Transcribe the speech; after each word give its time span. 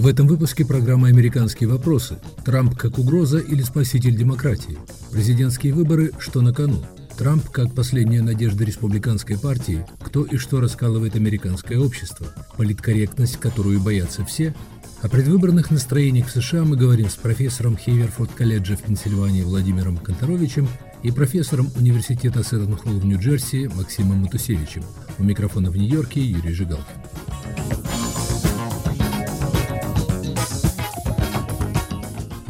В 0.00 0.06
этом 0.06 0.26
выпуске 0.26 0.64
программы 0.64 1.08
«Американские 1.08 1.68
вопросы». 1.68 2.16
Трамп 2.42 2.74
как 2.74 2.98
угроза 2.98 3.36
или 3.36 3.60
спаситель 3.60 4.16
демократии? 4.16 4.78
Президентские 5.12 5.74
выборы, 5.74 6.12
что 6.18 6.40
на 6.40 6.54
кону? 6.54 6.82
Трамп 7.18 7.50
как 7.50 7.74
последняя 7.74 8.22
надежда 8.22 8.64
республиканской 8.64 9.38
партии? 9.38 9.84
Кто 10.02 10.24
и 10.24 10.38
что 10.38 10.58
раскалывает 10.62 11.16
американское 11.16 11.78
общество? 11.78 12.28
Политкорректность, 12.56 13.36
которую 13.36 13.78
боятся 13.78 14.24
все? 14.24 14.54
О 15.02 15.10
предвыборных 15.10 15.70
настроениях 15.70 16.28
в 16.28 16.30
США 16.30 16.64
мы 16.64 16.78
говорим 16.78 17.10
с 17.10 17.16
профессором 17.16 17.76
Хейверфорд 17.76 18.32
колледжа 18.32 18.76
в 18.76 18.82
Пенсильвании 18.82 19.42
Владимиром 19.42 19.98
Конторовичем 19.98 20.66
и 21.02 21.10
профессором 21.10 21.70
Университета 21.76 22.42
Сеттон-Холл 22.42 23.00
в 23.00 23.04
Нью-Джерси 23.04 23.68
Максимом 23.76 24.20
Матусевичем. 24.20 24.82
У 25.18 25.24
микрофона 25.24 25.70
в 25.70 25.76
Нью-Йорке 25.76 26.22
Юрий 26.22 26.54
Жигалкин. 26.54 26.96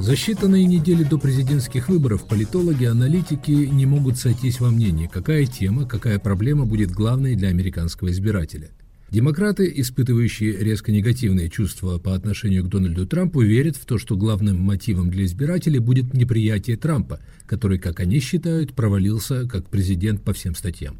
За 0.01 0.15
считанные 0.15 0.65
недели 0.65 1.05
до 1.05 1.19
президентских 1.19 1.91
выборов 1.91 2.27
политологи, 2.27 2.87
аналитики 2.87 3.51
не 3.51 3.85
могут 3.85 4.17
сойтись 4.17 4.59
во 4.59 4.71
мнении, 4.71 5.07
какая 5.07 5.45
тема, 5.45 5.87
какая 5.87 6.19
проблема 6.19 6.65
будет 6.65 6.91
главной 6.91 7.37
для 7.37 7.49
американского 7.49 8.11
избирателя. 8.11 8.71
Демократы, 9.11 9.71
испытывающие 9.77 10.57
резко 10.57 10.91
негативные 10.91 11.51
чувства 11.51 11.99
по 11.99 12.15
отношению 12.15 12.65
к 12.65 12.71
Дональду 12.71 13.07
Трампу, 13.07 13.43
верят 13.43 13.77
в 13.77 13.85
то, 13.85 13.99
что 13.99 14.17
главным 14.17 14.59
мотивом 14.59 15.11
для 15.11 15.27
избирателей 15.27 15.81
будет 15.81 16.15
неприятие 16.15 16.79
Трампа, 16.79 17.21
который, 17.45 17.79
как 17.79 18.01
они 18.01 18.21
считают, 18.21 18.73
провалился 18.73 19.47
как 19.47 19.69
президент 19.69 20.23
по 20.23 20.33
всем 20.33 20.55
статьям. 20.55 20.97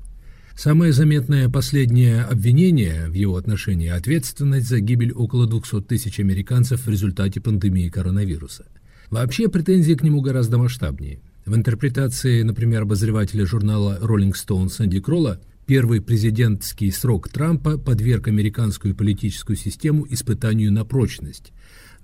Самое 0.55 0.93
заметное 0.93 1.49
последнее 1.49 2.21
обвинение 2.21 3.09
в 3.09 3.15
его 3.15 3.37
отношении– 3.37 3.89
ответственность 3.89 4.69
за 4.69 4.81
гибель 4.81 5.13
около 5.13 5.47
200 5.47 5.81
тысяч 5.89 6.21
американцев 6.21 6.85
в 6.85 6.91
результате 6.91 7.41
пандемии 7.41 7.89
коронавируса. 7.89 8.67
Вообще 9.11 9.49
претензии 9.49 9.95
к 9.95 10.03
нему 10.03 10.21
гораздо 10.23 10.57
масштабнее. 10.59 11.21
В 11.45 11.55
интерпретации, 11.55 12.43
например, 12.43 12.83
обозревателя 12.83 13.45
журнала 13.45 13.99
Rolling 14.01 14.33
Stone 14.33 14.69
Сэнди 14.69 15.01
Кролла 15.01 15.41
Первый 15.71 16.01
президентский 16.01 16.91
срок 16.91 17.29
Трампа 17.29 17.79
подверг 17.79 18.27
американскую 18.27 18.93
политическую 18.93 19.55
систему 19.57 20.05
испытанию 20.11 20.73
на 20.73 20.85
прочность. 20.85 21.53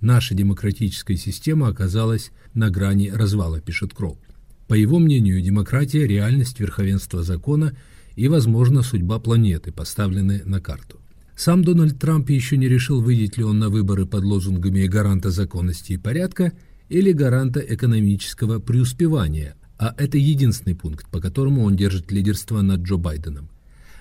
Наша 0.01 0.37
демократическая 0.37 1.17
система 1.17 1.67
оказалась 1.67 2.31
на 2.55 2.71
грани 2.71 3.11
развала, 3.11 3.61
пишет 3.61 3.93
Кролл. 3.93 4.21
По 4.69 4.75
его 4.75 5.01
мнению, 5.01 5.41
демократия– 5.41 6.07
реальность 6.07 6.61
верховенства 6.61 7.25
закона 7.25 7.77
и, 8.15 8.29
возможно, 8.29 8.83
судьба 8.83 9.19
планеты, 9.19 9.73
поставлены 9.73 10.43
на 10.45 10.61
карту. 10.61 11.01
Сам 11.35 11.65
Дональд 11.65 11.99
Трамп 11.99 12.31
еще 12.31 12.57
не 12.57 12.69
решил, 12.69 13.01
выйдет 13.01 13.37
ли 13.37 13.43
он 13.43 13.59
на 13.59 13.69
выборы 13.69 14.07
под 14.07 14.23
лозунгами 14.23 14.87
гаранта 14.87 15.31
законности 15.31 15.95
и 15.95 15.99
порядка 15.99 16.53
или 16.89 17.13
гаранта 17.13 17.61
экономического 17.61 18.59
преуспевания, 18.59 19.57
а 19.79 19.95
это 19.99 20.19
единственный 20.19 20.75
пункт, 20.75 21.09
по 21.11 21.21
которому 21.21 21.63
он 21.65 21.77
держит 21.77 22.11
лидерство 22.11 22.63
над 22.63 22.81
Джо 22.81 22.97
Байденом. 22.97 23.51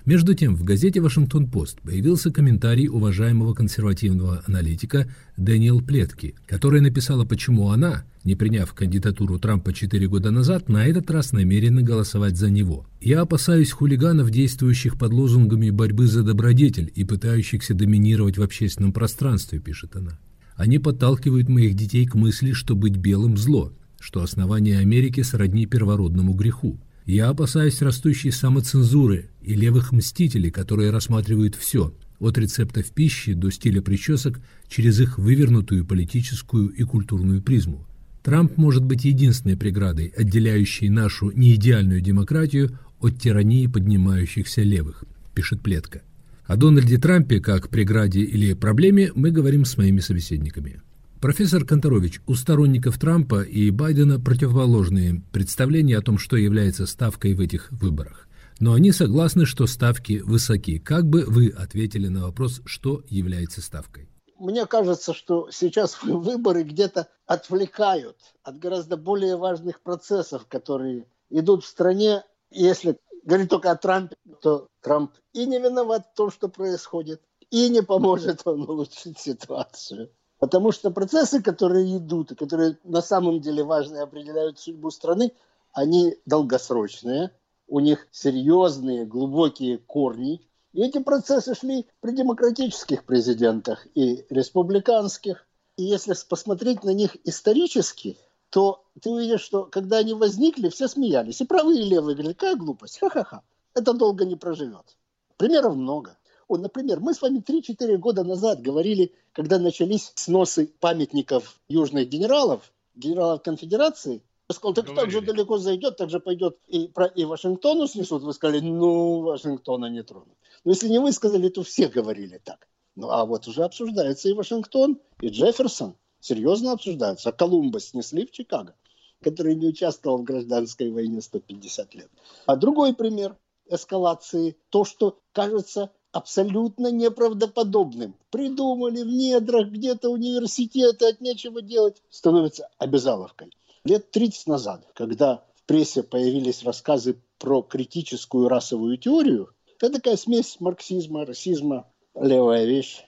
Между 0.05 0.35
тем, 0.35 0.55
в 0.55 0.63
газете 0.63 1.01
«Вашингтон-Пост» 1.01 1.81
появился 1.81 2.31
комментарий 2.31 2.87
уважаемого 2.87 3.55
консервативного 3.55 4.43
аналитика 4.45 5.07
Дэниел 5.35 5.81
Плетки, 5.81 6.35
которая 6.45 6.81
написала, 6.81 7.25
почему 7.25 7.71
она, 7.71 8.05
не 8.23 8.35
приняв 8.35 8.71
кандидатуру 8.73 9.39
Трампа 9.39 9.73
4 9.73 10.07
года 10.07 10.29
назад, 10.29 10.69
на 10.69 10.85
этот 10.85 11.09
раз 11.09 11.31
намерена 11.31 11.81
голосовать 11.81 12.37
за 12.37 12.51
него. 12.51 12.85
«Я 13.01 13.21
опасаюсь 13.21 13.71
хулиганов, 13.71 14.29
действующих 14.29 14.95
под 14.99 15.11
лозунгами 15.11 15.71
борьбы 15.71 16.05
за 16.05 16.21
добродетель 16.21 16.91
и 16.93 17.03
пытающихся 17.03 17.73
доминировать 17.73 18.37
в 18.37 18.43
общественном 18.43 18.93
пространстве», 18.93 19.57
пишет 19.57 19.95
она. 19.95 20.19
«Они 20.55 20.79
подталкивают 20.79 21.49
моих 21.49 21.75
детей 21.75 22.05
к 22.05 22.15
мысли, 22.15 22.53
что 22.53 22.75
быть 22.75 22.97
белым– 22.97 23.37
зло, 23.37 23.73
что 23.99 24.21
основание 24.21 24.79
Америки 24.79 25.21
сродни 25.21 25.65
первородному 25.65 26.33
греху. 26.33 26.79
Я 27.05 27.29
опасаюсь 27.29 27.81
растущей 27.81 28.31
самоцензуры 28.31 29.29
и 29.41 29.53
левых 29.53 29.91
мстителей, 29.91 30.51
которые 30.51 30.91
рассматривают 30.91 31.55
все, 31.55 31.93
от 32.19 32.37
рецептов 32.37 32.91
пищи 32.91 33.33
до 33.33 33.51
стиля 33.51 33.81
причесок, 33.81 34.39
через 34.67 34.99
их 34.99 35.17
вывернутую 35.17 35.85
политическую 35.85 36.69
и 36.69 36.83
культурную 36.83 37.41
призму. 37.41 37.85
Трамп 38.23 38.57
может 38.57 38.83
быть 38.83 39.05
единственной 39.05 39.55
преградой, 39.55 40.07
отделяющей 40.07 40.89
нашу 40.89 41.29
неидеальную 41.29 42.01
демократию 42.01 42.79
от 42.99 43.19
тирании 43.21 43.67
поднимающихся 43.67 44.63
левых, 44.63 45.03
пишет 45.35 45.61
Плетка. 45.61 46.01
О 46.47 46.57
Дональде 46.57 46.99
Трампе 46.99 47.39
как 47.39 47.69
преграде 47.69 48.19
или 48.19 48.53
проблеме 48.53 49.11
мы 49.15 49.31
говорим 49.31 49.65
с 49.65 49.77
моими 49.77 49.99
собеседниками. 49.99 50.79
Профессор 51.19 51.65
Конторович, 51.65 52.21
у 52.27 52.35
сторонников 52.35 52.99
Трампа 52.99 53.41
и 53.41 53.71
Байдена 53.71 54.19
противоположные 54.19 55.23
представления 55.31 55.97
о 55.97 56.03
том, 56.03 56.19
что 56.19 56.37
является 56.37 56.85
ставкой 56.85 57.33
в 57.33 57.39
этих 57.39 57.71
выборах. 57.71 58.27
Но 58.59 58.73
они 58.73 58.91
согласны, 58.91 59.47
что 59.47 59.65
ставки 59.65 60.21
высоки. 60.23 60.77
Как 60.77 61.07
бы 61.07 61.25
вы 61.25 61.49
ответили 61.49 62.09
на 62.09 62.25
вопрос, 62.25 62.61
что 62.65 63.01
является 63.09 63.63
ставкой? 63.63 64.07
Мне 64.37 64.67
кажется, 64.67 65.15
что 65.15 65.49
сейчас 65.51 65.97
выборы 66.03 66.61
где-то 66.61 67.07
отвлекают 67.25 68.17
от 68.43 68.59
гораздо 68.59 68.97
более 68.97 69.35
важных 69.35 69.81
процессов, 69.81 70.45
которые 70.47 71.07
идут 71.31 71.63
в 71.63 71.67
стране. 71.67 72.21
Если 72.51 72.97
говорить 73.25 73.49
только 73.49 73.71
о 73.71 73.75
Трампе, 73.75 74.15
то 74.41 74.69
Трамп 74.81 75.11
и 75.33 75.45
не 75.45 75.59
виноват 75.59 76.07
в 76.13 76.15
том, 76.15 76.31
что 76.31 76.47
происходит, 76.47 77.21
и 77.49 77.69
не 77.69 77.81
поможет 77.81 78.41
он 78.45 78.69
улучшить 78.69 79.19
ситуацию. 79.19 80.11
Потому 80.39 80.71
что 80.71 80.91
процессы, 80.91 81.41
которые 81.41 81.97
идут, 81.97 82.31
и 82.31 82.35
которые 82.35 82.77
на 82.83 83.01
самом 83.01 83.41
деле 83.41 83.63
важны 83.63 83.97
и 83.97 84.01
определяют 84.01 84.59
судьбу 84.59 84.91
страны, 84.91 85.33
они 85.73 86.17
долгосрочные, 86.25 87.31
у 87.67 87.79
них 87.79 88.07
серьезные, 88.11 89.05
глубокие 89.05 89.77
корни. 89.77 90.41
И 90.73 90.81
эти 90.81 90.99
процессы 90.99 91.55
шли 91.55 91.87
при 92.01 92.11
демократических 92.11 93.05
президентах 93.05 93.87
и 93.95 94.25
республиканских. 94.29 95.47
И 95.77 95.83
если 95.83 96.13
посмотреть 96.29 96.83
на 96.83 96.91
них 96.91 97.17
исторически, 97.23 98.17
то 98.49 98.85
ты 99.01 99.09
увидишь, 99.09 99.41
что 99.41 99.65
когда 99.65 99.97
они 99.97 100.13
возникли, 100.13 100.69
все 100.69 100.87
смеялись. 100.87 101.41
И 101.41 101.45
правые, 101.45 101.81
и 101.81 101.89
левые 101.89 102.15
говорили, 102.15 102.33
какая 102.33 102.55
глупость, 102.55 102.99
ха-ха-ха. 102.99 103.41
Это 103.73 103.93
долго 103.93 104.25
не 104.25 104.35
проживет. 104.35 104.97
Примеров 105.37 105.75
много. 105.75 106.17
Вот, 106.47 106.61
например, 106.61 106.99
мы 106.99 107.13
с 107.13 107.21
вами 107.21 107.39
3-4 107.39 107.97
года 107.97 108.23
назад 108.23 108.61
говорили, 108.61 109.13
когда 109.33 109.59
начались 109.59 110.11
сносы 110.15 110.71
памятников 110.79 111.59
южных 111.67 112.07
генералов, 112.07 112.71
генералов 112.95 113.41
конфедерации, 113.41 114.21
я 114.47 114.55
сказал, 114.55 114.73
так 114.75 114.93
так 114.93 115.09
же 115.09 115.21
далеко 115.21 115.57
зайдет, 115.57 115.97
так 115.97 116.11
же 116.11 116.19
пойдет 116.19 116.59
и, 116.67 116.87
про, 116.87 117.07
и 117.07 117.25
Вашингтону 117.25 117.87
снесут. 117.87 118.21
Вы 118.21 118.31
сказали, 118.33 118.59
ну, 118.59 119.21
Вашингтона 119.21 119.87
не 119.87 120.03
тронут. 120.03 120.37
Но 120.63 120.71
если 120.71 120.87
не 120.87 120.99
вы 120.99 121.11
сказали, 121.13 121.49
то 121.49 121.63
все 121.63 121.87
говорили 121.87 122.39
так. 122.43 122.67
Ну, 122.95 123.09
а 123.09 123.25
вот 123.25 123.47
уже 123.47 123.63
обсуждается 123.63 124.29
и 124.29 124.33
Вашингтон, 124.33 124.99
и 125.19 125.29
Джефферсон. 125.29 125.95
Серьезно 126.25 126.71
обсуждаются. 126.71 127.29
А 127.29 127.31
Колумба 127.31 127.79
снесли 127.79 128.25
в 128.25 128.31
Чикаго, 128.31 128.73
который 129.21 129.53
не 129.53 129.67
участвовал 129.67 130.17
в 130.17 130.23
гражданской 130.23 130.89
войне 130.89 131.21
150 131.21 131.93
лет. 131.93 132.09
А 132.47 132.55
другой 132.55 132.95
пример 132.95 133.37
эскалации, 133.69 134.57
то, 134.71 134.85
что, 134.85 135.19
кажется, 135.33 135.91
абсолютно 136.11 136.89
неправдоподобным. 136.91 138.15
Придумали 138.31 139.03
в 139.03 139.07
недрах 139.07 139.67
где-то 139.67 140.09
университеты, 140.09 141.09
от 141.09 141.21
нечего 141.21 141.61
делать, 141.61 142.01
становится 142.09 142.69
обязаловкой. 142.79 143.51
Лет 143.83 144.09
30 144.09 144.47
назад, 144.47 144.83
когда 144.95 145.45
в 145.53 145.63
прессе 145.67 146.01
появились 146.01 146.63
рассказы 146.63 147.21
про 147.37 147.61
критическую 147.61 148.47
расовую 148.47 148.97
теорию, 148.97 149.51
это 149.79 149.93
такая 149.93 150.17
смесь 150.17 150.59
марксизма, 150.59 151.23
расизма, 151.23 151.87
левая 152.15 152.65
вещь. 152.65 153.03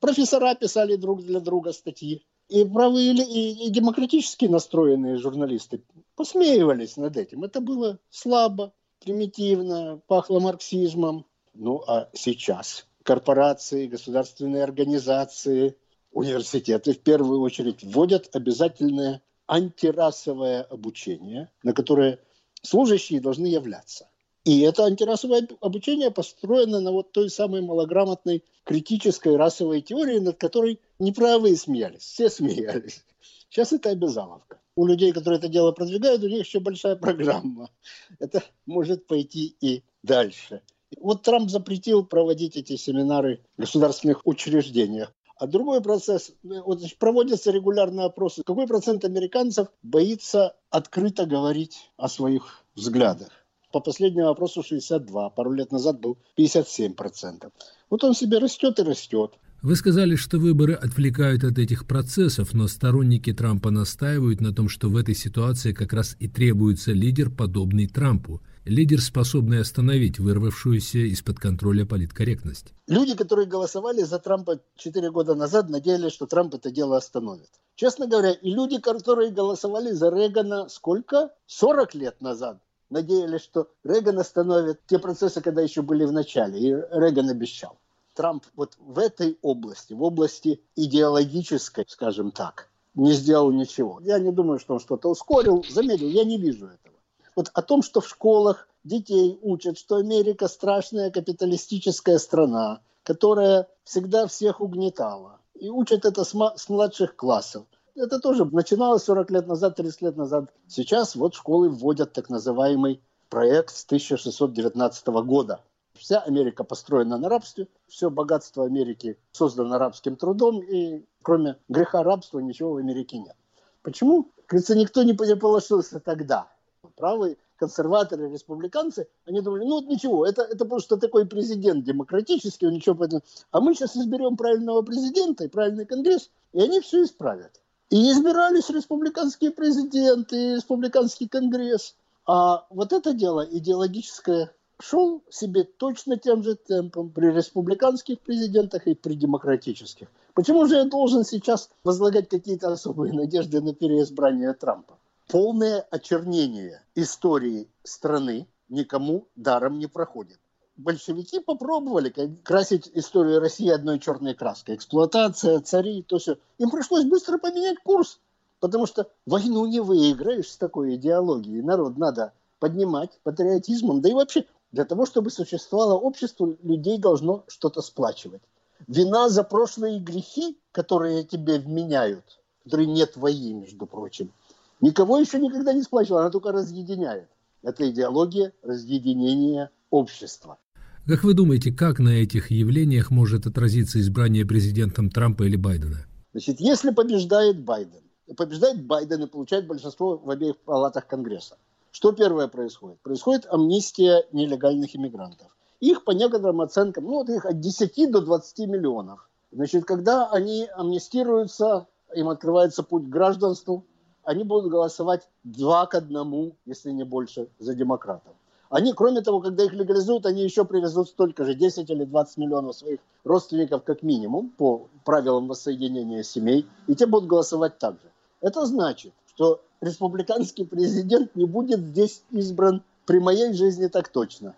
Профессора 0.00 0.56
писали 0.56 0.96
друг 0.96 1.22
для 1.22 1.38
друга 1.38 1.72
статьи. 1.72 2.26
И 2.48 2.64
правые 2.64 3.12
и, 3.12 3.66
и 3.66 3.70
демократически 3.70 4.44
настроенные 4.44 5.16
журналисты 5.16 5.82
посмеивались 6.14 6.96
над 6.96 7.16
этим. 7.16 7.42
Это 7.42 7.60
было 7.60 7.98
слабо, 8.08 8.72
примитивно, 9.00 10.00
пахло 10.06 10.38
марксизмом. 10.38 11.26
Ну 11.54 11.82
а 11.86 12.08
сейчас 12.12 12.86
корпорации, 13.02 13.86
государственные 13.86 14.64
организации, 14.64 15.76
университеты 16.12 16.92
в 16.92 17.00
первую 17.00 17.40
очередь 17.40 17.82
вводят 17.82 18.34
обязательное 18.34 19.22
антирасовое 19.46 20.62
обучение, 20.62 21.50
на 21.62 21.72
которое 21.72 22.18
служащие 22.62 23.20
должны 23.20 23.46
являться. 23.46 24.08
И 24.44 24.60
это 24.60 24.84
антирасовое 24.84 25.48
обучение 25.60 26.10
построено 26.10 26.80
на 26.80 26.92
вот 26.92 27.12
той 27.12 27.30
самой 27.30 27.62
малограмотной 27.62 28.44
критической 28.64 29.36
расовой 29.36 29.80
теории, 29.82 30.18
над 30.18 30.36
которой 30.36 30.80
неправые 30.98 31.56
смеялись, 31.56 32.02
все 32.02 32.28
смеялись. 32.28 33.04
Сейчас 33.48 33.72
это 33.72 33.90
обязаловка. 33.90 34.60
У 34.74 34.86
людей, 34.86 35.12
которые 35.12 35.38
это 35.38 35.48
дело 35.48 35.72
продвигают, 35.72 36.22
у 36.22 36.28
них 36.28 36.46
еще 36.46 36.60
большая 36.60 36.96
программа. 36.96 37.70
Это 38.18 38.42
может 38.66 39.06
пойти 39.06 39.56
и 39.60 39.82
дальше. 40.02 40.62
Вот 41.00 41.22
Трамп 41.22 41.50
запретил 41.50 42.04
проводить 42.04 42.56
эти 42.56 42.76
семинары 42.76 43.40
в 43.56 43.62
государственных 43.62 44.26
учреждениях. 44.26 45.12
А 45.38 45.46
другой 45.46 45.82
процесс, 45.82 46.32
вот 46.42 46.80
проводятся 46.98 47.50
регулярные 47.50 48.06
опросы. 48.06 48.42
Какой 48.42 48.66
процент 48.66 49.04
американцев 49.04 49.68
боится 49.82 50.56
открыто 50.70 51.26
говорить 51.26 51.90
о 51.96 52.08
своих 52.08 52.64
взглядах? 52.74 53.28
По 53.70 53.80
последнему 53.80 54.28
опросу 54.28 54.62
62, 54.62 55.30
пару 55.30 55.52
лет 55.52 55.72
назад 55.72 56.00
был 56.00 56.16
57%. 56.38 57.52
Вот 57.90 58.04
он 58.04 58.14
себе 58.14 58.38
растет 58.38 58.78
и 58.78 58.82
растет. 58.82 59.34
Вы 59.62 59.74
сказали, 59.74 60.16
что 60.16 60.38
выборы 60.38 60.74
отвлекают 60.74 61.42
от 61.42 61.58
этих 61.58 61.86
процессов, 61.86 62.52
но 62.52 62.68
сторонники 62.68 63.32
Трампа 63.32 63.70
настаивают 63.70 64.40
на 64.40 64.54
том, 64.54 64.68
что 64.68 64.88
в 64.88 64.96
этой 64.96 65.14
ситуации 65.14 65.72
как 65.72 65.92
раз 65.92 66.14
и 66.18 66.28
требуется 66.28 66.92
лидер, 66.92 67.30
подобный 67.30 67.86
Трампу. 67.86 68.42
Лидер, 68.64 69.00
способный 69.00 69.60
остановить 69.60 70.18
вырвавшуюся 70.18 70.98
из-под 70.98 71.38
контроля 71.38 71.86
политкорректность. 71.86 72.74
Люди, 72.86 73.16
которые 73.16 73.46
голосовали 73.46 74.02
за 74.02 74.18
Трампа 74.18 74.60
4 74.76 75.10
года 75.10 75.34
назад, 75.34 75.70
надеялись, 75.70 76.12
что 76.12 76.26
Трамп 76.26 76.54
это 76.54 76.70
дело 76.70 76.96
остановит. 76.96 77.48
Честно 77.76 78.06
говоря, 78.06 78.32
и 78.32 78.50
люди, 78.50 78.78
которые 78.78 79.30
голосовали 79.30 79.92
за 79.92 80.10
Регана 80.10 80.68
сколько? 80.68 81.30
40 81.46 81.94
лет 81.94 82.20
назад, 82.20 82.60
надеялись, 82.90 83.42
что 83.42 83.68
Реган 83.84 84.18
остановит 84.18 84.80
те 84.86 84.98
процессы, 84.98 85.40
когда 85.40 85.62
еще 85.62 85.82
были 85.82 86.04
в 86.04 86.12
начале. 86.12 86.58
И 86.58 86.72
Реган 86.92 87.30
обещал. 87.30 87.78
Трамп 88.16 88.44
вот 88.56 88.76
в 88.80 88.98
этой 88.98 89.38
области, 89.42 89.92
в 89.92 90.02
области 90.02 90.60
идеологической, 90.74 91.84
скажем 91.86 92.32
так, 92.32 92.70
не 92.94 93.12
сделал 93.12 93.52
ничего. 93.52 94.00
Я 94.02 94.18
не 94.18 94.32
думаю, 94.32 94.58
что 94.58 94.74
он 94.74 94.80
что-то 94.80 95.10
ускорил, 95.10 95.64
замедлил, 95.68 96.08
я 96.08 96.24
не 96.24 96.38
вижу 96.38 96.66
этого. 96.66 96.96
Вот 97.36 97.50
о 97.52 97.60
том, 97.60 97.82
что 97.82 98.00
в 98.00 98.08
школах 98.08 98.68
детей 98.82 99.38
учат, 99.42 99.78
что 99.78 99.96
Америка 99.96 100.48
страшная 100.48 101.10
капиталистическая 101.10 102.18
страна, 102.18 102.80
которая 103.02 103.68
всегда 103.84 104.26
всех 104.26 104.62
угнетала. 104.62 105.38
И 105.54 105.68
учат 105.68 106.06
это 106.06 106.24
с, 106.24 106.34
с 106.56 106.68
младших 106.68 107.16
классов. 107.16 107.66
Это 107.94 108.18
тоже 108.18 108.46
начиналось 108.46 109.04
40 109.04 109.30
лет 109.30 109.46
назад, 109.46 109.76
30 109.76 110.02
лет 110.02 110.16
назад. 110.16 110.50
Сейчас 110.66 111.16
вот 111.16 111.34
школы 111.34 111.68
вводят 111.68 112.12
так 112.14 112.30
называемый 112.30 113.02
проект 113.28 113.76
с 113.76 113.84
1619 113.84 115.06
года 115.06 115.60
Вся 115.98 116.20
Америка 116.20 116.64
построена 116.64 117.18
на 117.18 117.28
рабстве, 117.28 117.68
все 117.88 118.10
богатство 118.10 118.64
Америки 118.64 119.18
создано 119.32 119.78
рабским 119.78 120.16
трудом, 120.16 120.60
и 120.62 121.04
кроме 121.22 121.56
греха 121.68 122.02
рабства 122.02 122.38
ничего 122.40 122.72
в 122.72 122.76
Америке 122.76 123.18
нет. 123.18 123.36
Почему? 123.82 124.30
Кажется, 124.46 124.76
никто 124.76 125.02
не 125.02 125.12
положился 125.12 126.00
тогда. 126.00 126.48
Правые 126.96 127.36
консерваторы, 127.56 128.30
республиканцы, 128.30 129.08
они 129.26 129.40
думали, 129.40 129.64
ну 129.64 129.80
вот 129.80 129.86
ничего, 129.86 130.26
это, 130.26 130.42
это 130.42 130.64
просто 130.64 130.96
такой 130.96 131.26
президент 131.26 131.84
демократический, 131.84 132.66
он 132.66 132.74
ничего 132.74 132.94
поэтому... 132.94 133.22
А 133.50 133.60
мы 133.60 133.74
сейчас 133.74 133.96
изберем 133.96 134.36
правильного 134.36 134.82
президента 134.82 135.44
и 135.44 135.48
правильный 135.48 135.86
конгресс, 135.86 136.30
и 136.52 136.60
они 136.60 136.80
все 136.80 137.04
исправят. 137.04 137.60
И 137.90 138.10
избирались 138.10 138.68
республиканские 138.70 139.52
президенты, 139.52 140.36
и 140.36 140.54
республиканский 140.56 141.28
конгресс. 141.28 141.94
А 142.26 142.66
вот 142.70 142.92
это 142.92 143.12
дело 143.14 143.46
идеологическое 143.48 144.52
шел 144.80 145.22
себе 145.30 145.64
точно 145.64 146.16
тем 146.16 146.42
же 146.42 146.54
темпом 146.54 147.10
при 147.10 147.26
республиканских 147.26 148.20
президентах 148.20 148.86
и 148.86 148.94
при 148.94 149.14
демократических. 149.14 150.08
Почему 150.34 150.66
же 150.66 150.76
я 150.76 150.84
должен 150.84 151.24
сейчас 151.24 151.70
возлагать 151.82 152.28
какие-то 152.28 152.70
особые 152.70 153.12
надежды 153.12 153.60
на 153.60 153.74
переизбрание 153.74 154.52
Трампа? 154.52 154.98
Полное 155.28 155.80
очернение 155.90 156.82
истории 156.94 157.68
страны 157.82 158.46
никому 158.68 159.26
даром 159.34 159.78
не 159.78 159.86
проходит. 159.86 160.38
Большевики 160.76 161.40
попробовали 161.40 162.12
красить 162.44 162.90
историю 162.92 163.40
России 163.40 163.68
одной 163.70 163.98
черной 163.98 164.34
краской. 164.34 164.74
Эксплуатация, 164.74 165.60
цари, 165.60 166.02
то 166.02 166.18
все. 166.18 166.36
Им 166.58 166.70
пришлось 166.70 167.04
быстро 167.04 167.38
поменять 167.38 167.78
курс, 167.82 168.20
потому 168.60 168.84
что 168.84 169.10
войну 169.24 169.64
не 169.64 169.80
выиграешь 169.80 170.50
с 170.50 170.58
такой 170.58 170.96
идеологией. 170.96 171.62
Народ 171.62 171.96
надо 171.96 172.34
поднимать 172.58 173.18
патриотизмом, 173.22 174.00
да 174.02 174.10
и 174.10 174.14
вообще 174.14 174.44
для 174.72 174.84
того, 174.84 175.06
чтобы 175.06 175.30
существовало 175.30 175.94
общество, 175.94 176.56
людей 176.62 176.98
должно 176.98 177.44
что-то 177.48 177.82
сплачивать. 177.82 178.42
Вина 178.86 179.28
за 179.28 179.42
прошлые 179.42 180.00
грехи, 180.00 180.58
которые 180.72 181.24
тебе 181.24 181.58
вменяют, 181.58 182.40
которые 182.64 182.86
нет 182.86 183.14
твои, 183.14 183.54
между 183.54 183.86
прочим, 183.86 184.32
никого 184.80 185.18
еще 185.18 185.38
никогда 185.38 185.72
не 185.72 185.82
сплачивала, 185.82 186.22
она 186.22 186.30
только 186.30 186.52
разъединяет. 186.52 187.28
Это 187.62 187.88
идеология 187.90 188.52
разъединения 188.62 189.70
общества. 189.90 190.58
Как 191.06 191.22
вы 191.22 191.34
думаете, 191.34 191.72
как 191.72 192.00
на 192.00 192.10
этих 192.10 192.50
явлениях 192.50 193.10
может 193.10 193.46
отразиться 193.46 194.00
избрание 194.00 194.44
президентом 194.44 195.08
Трампа 195.08 195.44
или 195.44 195.56
Байдена? 195.56 196.04
Значит, 196.32 196.60
если 196.60 196.90
побеждает 196.90 197.62
Байден, 197.62 198.02
побеждает 198.36 198.84
Байден 198.84 199.22
и 199.22 199.26
получает 199.28 199.66
большинство 199.66 200.18
в 200.18 200.28
обеих 200.28 200.56
палатах 200.58 201.06
Конгресса, 201.06 201.56
что 201.96 202.12
первое 202.12 202.46
происходит? 202.46 203.00
Происходит 203.00 203.46
амнистия 203.48 204.26
нелегальных 204.30 204.94
иммигрантов. 204.94 205.56
Их 205.80 206.04
по 206.04 206.10
некоторым 206.10 206.60
оценкам, 206.60 207.04
ну 207.04 207.14
вот 207.14 207.30
их 207.30 207.46
от 207.46 207.58
10 207.60 208.10
до 208.10 208.20
20 208.20 208.68
миллионов. 208.68 209.26
Значит, 209.50 209.86
когда 209.86 210.28
они 210.28 210.68
амнистируются, 210.76 211.86
им 212.14 212.28
открывается 212.28 212.82
путь 212.82 213.04
к 213.04 213.08
гражданству, 213.08 213.86
они 214.24 214.44
будут 214.44 214.70
голосовать 214.70 215.26
два 215.42 215.86
к 215.86 215.94
одному, 215.94 216.56
если 216.66 216.90
не 216.90 217.04
больше, 217.04 217.48
за 217.58 217.74
демократов. 217.74 218.34
Они, 218.68 218.92
кроме 218.92 219.22
того, 219.22 219.40
когда 219.40 219.64
их 219.64 219.72
легализуют, 219.72 220.26
они 220.26 220.42
еще 220.42 220.66
привезут 220.66 221.08
столько 221.08 221.46
же, 221.46 221.54
10 221.54 221.88
или 221.88 222.04
20 222.04 222.36
миллионов 222.36 222.76
своих 222.76 223.00
родственников 223.24 223.84
как 223.84 224.02
минимум 224.02 224.50
по 224.50 224.88
правилам 225.06 225.48
воссоединения 225.48 226.22
семей, 226.24 226.68
и 226.88 226.94
те 226.94 227.06
будут 227.06 227.26
голосовать 227.26 227.78
так 227.78 227.94
же. 227.94 228.12
Это 228.42 228.66
значит, 228.66 229.14
что 229.34 229.62
республиканский 229.80 230.66
президент 230.66 231.34
не 231.34 231.44
будет 231.44 231.80
здесь 231.80 232.22
избран 232.30 232.82
при 233.06 233.18
моей 233.18 233.52
жизни 233.52 233.86
так 233.86 234.08
точно. 234.08 234.54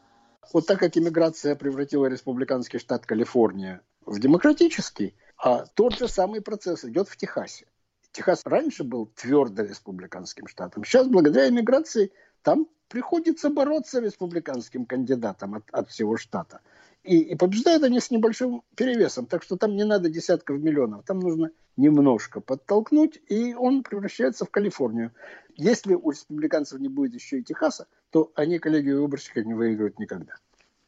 Вот 0.53 0.67
так 0.67 0.79
как 0.79 0.97
иммиграция 0.97 1.55
превратила 1.56 2.06
республиканский 2.06 2.79
штат 2.79 3.05
Калифорния 3.05 3.82
в 4.06 4.19
демократический, 4.19 5.15
а 5.37 5.67
тот 5.75 5.99
же 5.99 6.09
самый 6.09 6.41
процесс 6.41 6.85
идет 6.85 7.09
в 7.09 7.17
Техасе. 7.17 7.67
Техас 8.12 8.43
раньше 8.47 8.85
был 8.85 9.06
твердо 9.15 9.62
республиканским 9.62 10.49
штатом. 10.49 10.85
Сейчас, 10.85 11.06
благодаря 11.06 11.49
иммиграции, 11.49 12.11
там 12.43 12.67
приходится 12.88 13.50
бороться 13.50 14.00
республиканским 14.00 14.87
кандидатам 14.87 15.56
от, 15.56 15.64
от 15.71 15.91
всего 15.91 16.17
штата. 16.17 16.61
И, 17.05 17.19
и 17.19 17.35
побеждают 17.37 17.85
они 17.85 18.00
с 18.00 18.11
небольшим 18.11 18.62
перевесом. 18.75 19.27
Так 19.27 19.43
что 19.43 19.57
там 19.57 19.76
не 19.76 19.85
надо 19.85 20.11
десятков 20.11 20.59
миллионов. 20.59 21.05
Там 21.05 21.21
нужно 21.21 21.50
немножко 21.76 22.40
подтолкнуть, 22.40 23.21
и 23.28 23.55
он 23.55 23.83
превращается 23.83 24.45
в 24.45 24.50
Калифорнию. 24.50 25.12
Если 25.57 25.95
у 25.95 26.11
республиканцев 26.11 26.81
не 26.81 26.88
будет 26.88 27.14
еще 27.14 27.38
и 27.38 27.43
Техаса, 27.43 27.87
то 28.11 28.33
они 28.35 28.59
коллегию 28.59 29.00
выборщика 29.02 29.43
не 29.43 29.55
выиграют 29.55 29.99
никогда. 29.99 30.35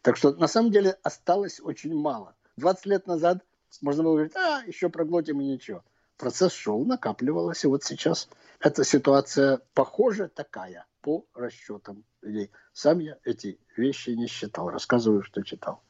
Так 0.03 0.17
что 0.17 0.33
на 0.33 0.47
самом 0.47 0.71
деле 0.71 0.97
осталось 1.03 1.61
очень 1.61 1.95
мало. 1.95 2.35
20 2.57 2.87
лет 2.87 3.07
назад 3.07 3.45
можно 3.81 4.03
было 4.03 4.15
говорить, 4.15 4.37
а, 4.37 4.63
еще 4.67 4.89
проглотим 4.89 5.41
и 5.41 5.45
ничего. 5.45 5.85
Процесс 6.17 6.53
шел, 6.53 6.85
накапливалось, 6.85 7.65
и 7.65 7.67
вот 7.69 7.85
сейчас 7.85 8.29
эта 8.59 8.85
ситуация 8.85 9.61
похоже 9.75 10.29
такая 10.29 10.87
по 11.01 11.25
расчетам 11.35 12.05
людей. 12.21 12.51
Сам 12.73 12.99
я 12.99 13.17
эти 13.25 13.59
вещи 13.77 14.11
не 14.11 14.27
считал, 14.27 14.69
рассказываю, 14.71 15.23
что 15.23 15.43
читал. 15.43 15.83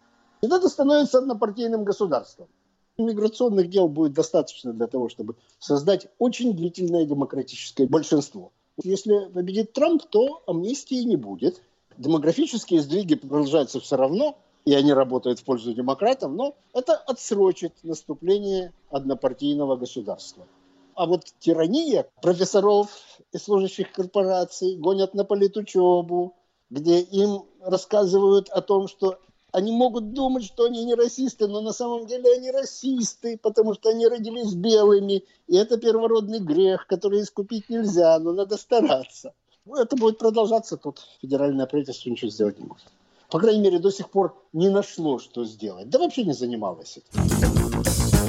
И 0.43 0.47
это 0.47 0.69
становится 0.69 1.19
однопартийным 1.19 1.85
государством. 1.85 2.49
Миграционных 2.97 3.69
дел 3.69 3.89
будет 3.89 4.13
достаточно 4.13 4.73
для 4.73 4.87
того, 4.87 5.09
чтобы 5.09 5.37
создать 5.59 6.09
очень 6.19 6.55
длительное 6.55 7.05
демократическое 7.05 7.87
большинство. 7.87 8.53
Если 8.83 9.31
победит 9.33 9.73
Трамп, 9.73 10.03
то 10.09 10.43
амнистии 10.47 11.03
не 11.03 11.17
будет. 11.17 11.63
Демографические 11.99 12.81
сдвиги 12.81 13.15
продолжаются 13.15 13.81
все 13.81 13.97
равно, 13.97 14.39
и 14.65 14.75
они 14.75 14.93
работают 14.93 15.41
в 15.41 15.45
пользу 15.45 15.75
демократов, 15.75 16.33
но 16.33 16.55
это 16.73 16.95
отсрочит 16.95 17.75
наступление 17.83 18.73
однопартийного 18.91 19.77
государства. 19.77 20.47
А 20.95 21.07
вот 21.07 21.25
тирания 21.39 22.07
профессоров 22.23 22.91
и 23.33 23.39
служащих 23.39 23.93
корпораций 23.93 24.77
гонят 24.77 25.15
на 25.15 25.25
политучебу, 25.25 26.35
где 26.69 27.01
им 27.01 27.45
рассказывают 27.61 28.49
о 28.51 28.61
том, 28.61 28.89
что 28.89 29.19
они 29.52 29.73
могут 29.73 30.12
думать, 30.12 30.45
что 30.45 30.64
они 30.64 30.85
не 30.85 30.95
расисты, 30.95 31.47
но 31.47 31.61
на 31.61 31.73
самом 31.73 32.07
деле 32.07 32.33
они 32.37 32.50
расисты, 32.50 33.38
потому 33.38 33.75
что 33.75 33.90
они 33.90 34.07
родились 34.07 34.54
белыми. 34.54 35.25
И 35.49 35.57
это 35.57 35.76
первородный 35.76 36.40
грех, 36.40 36.87
который 36.87 37.23
искупить 37.23 37.69
нельзя, 37.69 38.19
но 38.19 38.33
надо 38.33 38.57
стараться. 38.57 39.35
Ну, 39.66 39.76
это 39.76 39.97
будет 39.97 40.19
продолжаться, 40.19 40.76
тут 40.76 41.00
федеральное 41.21 41.66
правительство 41.66 42.11
ничего 42.11 42.30
сделать 42.30 42.59
не 42.59 42.66
может. 42.66 42.87
По 43.30 43.38
крайней 43.38 43.61
мере, 43.61 43.78
до 43.78 43.90
сих 43.90 44.11
пор 44.11 44.35
не 44.52 44.69
нашло, 44.69 45.19
что 45.19 45.45
сделать. 45.45 45.88
Да 45.88 45.99
вообще 45.99 46.25
не 46.25 46.33
занималось 46.33 46.99
этим. 46.99 48.21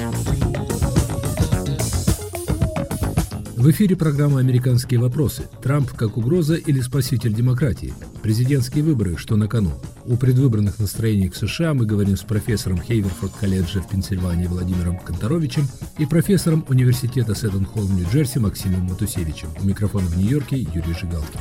В 3.56 3.70
эфире 3.70 3.96
программа 3.96 4.40
«Американские 4.40 4.98
вопросы». 4.98 5.48
Трамп 5.62 5.90
как 5.92 6.16
угроза 6.16 6.54
или 6.54 6.80
спаситель 6.80 7.32
демократии? 7.32 7.94
Президентские 8.20 8.82
выборы, 8.82 9.16
что 9.16 9.36
на 9.36 9.46
кону? 9.46 9.70
О 10.04 10.16
предвыборных 10.16 10.80
настроениях 10.80 11.36
США 11.36 11.74
мы 11.74 11.86
говорим 11.86 12.16
с 12.16 12.22
профессором 12.22 12.78
Хейверфорд-колледжа 12.78 13.80
в 13.80 13.88
Пенсильвании 13.88 14.48
Владимиром 14.48 14.98
Конторовичем 14.98 15.68
и 15.96 16.06
профессором 16.06 16.64
университета 16.68 17.34
Сэттон-Холл 17.34 17.88
Нью-Джерси 17.88 18.40
Максимом 18.40 18.82
Матусевичем. 18.82 19.48
У 19.60 19.64
микрофона 19.64 20.06
в 20.06 20.16
Нью-Йорке 20.16 20.58
Юрий 20.58 20.94
Жигалкин. 21.00 21.40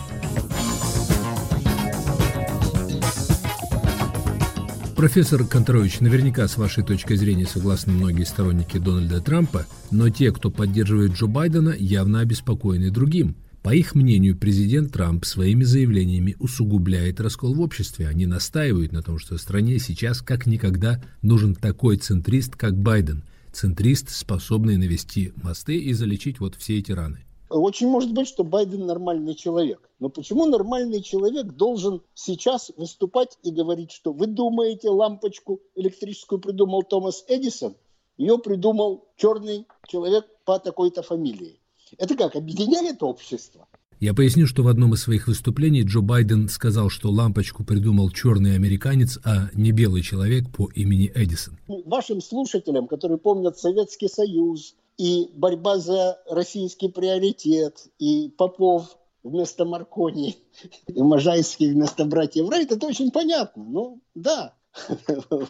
Профессор 4.96 5.44
Контрович, 5.46 6.00
наверняка 6.00 6.48
с 6.48 6.58
вашей 6.58 6.84
точки 6.84 7.16
зрения 7.16 7.48
согласны 7.48 7.94
многие 7.94 8.26
сторонники 8.26 8.78
Дональда 8.78 9.22
Трампа, 9.22 9.66
но 9.90 10.10
те, 10.10 10.32
кто 10.32 10.52
поддерживает 10.52 11.14
Джо 11.14 11.26
Байдена, 11.26 11.74
явно 11.76 12.20
обеспокоены 12.20 12.92
другим. 12.92 13.36
По 13.64 13.76
их 13.76 13.94
мнению, 13.94 14.36
президент 14.36 14.92
Трамп 14.92 15.24
своими 15.24 15.64
заявлениями 15.64 16.36
усугубляет 16.40 17.20
раскол 17.20 17.54
в 17.54 17.62
обществе. 17.62 18.08
Они 18.08 18.26
настаивают 18.26 18.92
на 18.92 19.04
том, 19.04 19.20
что 19.20 19.38
стране 19.38 19.78
сейчас 19.78 20.24
как 20.24 20.48
никогда 20.48 21.00
нужен 21.22 21.54
такой 21.54 21.98
центрист, 21.98 22.56
как 22.56 22.76
Байден. 22.76 23.24
Центрист, 23.54 24.10
способный 24.10 24.78
навести 24.78 25.32
мосты 25.36 25.78
и 25.78 25.94
залечить 25.94 26.40
вот 26.40 26.56
все 26.56 26.80
эти 26.80 26.92
раны. 26.92 27.24
Очень 27.50 27.90
может 27.90 28.14
быть, 28.14 28.28
что 28.28 28.44
Байден 28.44 28.88
нормальный 28.88 29.36
человек. 29.36 29.88
Но 30.00 30.10
почему 30.10 30.48
нормальный 30.48 31.04
человек 31.04 31.52
должен 31.52 32.02
сейчас 32.16 32.72
выступать 32.78 33.38
и 33.44 33.52
говорить, 33.52 33.92
что 33.92 34.12
вы 34.12 34.26
думаете, 34.26 34.90
лампочку 34.90 35.62
электрическую 35.76 36.40
придумал 36.40 36.82
Томас 36.82 37.26
Эдисон, 37.28 37.76
ее 38.18 38.40
придумал 38.40 39.08
черный 39.18 39.68
человек 39.88 40.26
по 40.46 40.58
такой-то 40.58 41.04
фамилии. 41.04 41.61
Это 41.98 42.16
как, 42.16 42.36
объединяет 42.36 43.04
общество? 43.04 43.68
Я 44.02 44.16
поясню, 44.16 44.48
что 44.48 44.64
в 44.64 44.68
одном 44.68 44.96
из 44.96 45.04
своих 45.04 45.28
выступлений 45.28 45.84
Джо 45.84 46.02
Байден 46.02 46.50
сказал, 46.50 46.90
что 46.90 47.12
лампочку 47.12 47.64
придумал 47.64 48.10
черный 48.10 48.56
американец, 48.56 49.20
а 49.24 49.50
не 49.54 49.72
белый 49.72 50.02
человек 50.02 50.46
по 50.52 50.72
имени 50.74 51.12
Эдисон. 51.14 51.60
Вашим 51.68 52.20
слушателям, 52.20 52.88
которые 52.88 53.20
помнят 53.20 53.60
Советский 53.60 54.08
Союз, 54.08 54.76
и 54.98 55.30
борьба 55.36 55.78
за 55.78 56.20
российский 56.28 56.90
приоритет, 56.90 57.88
и 58.00 58.30
Попов 58.30 58.98
вместо 59.24 59.66
Маркони, 59.66 60.36
и 60.88 61.02
Можайский 61.02 61.72
вместо 61.72 62.04
братьев 62.06 62.50
Райт, 62.50 62.72
это 62.72 62.88
очень 62.88 63.12
понятно. 63.12 63.64
Ну, 63.64 64.02
да. 64.16 64.56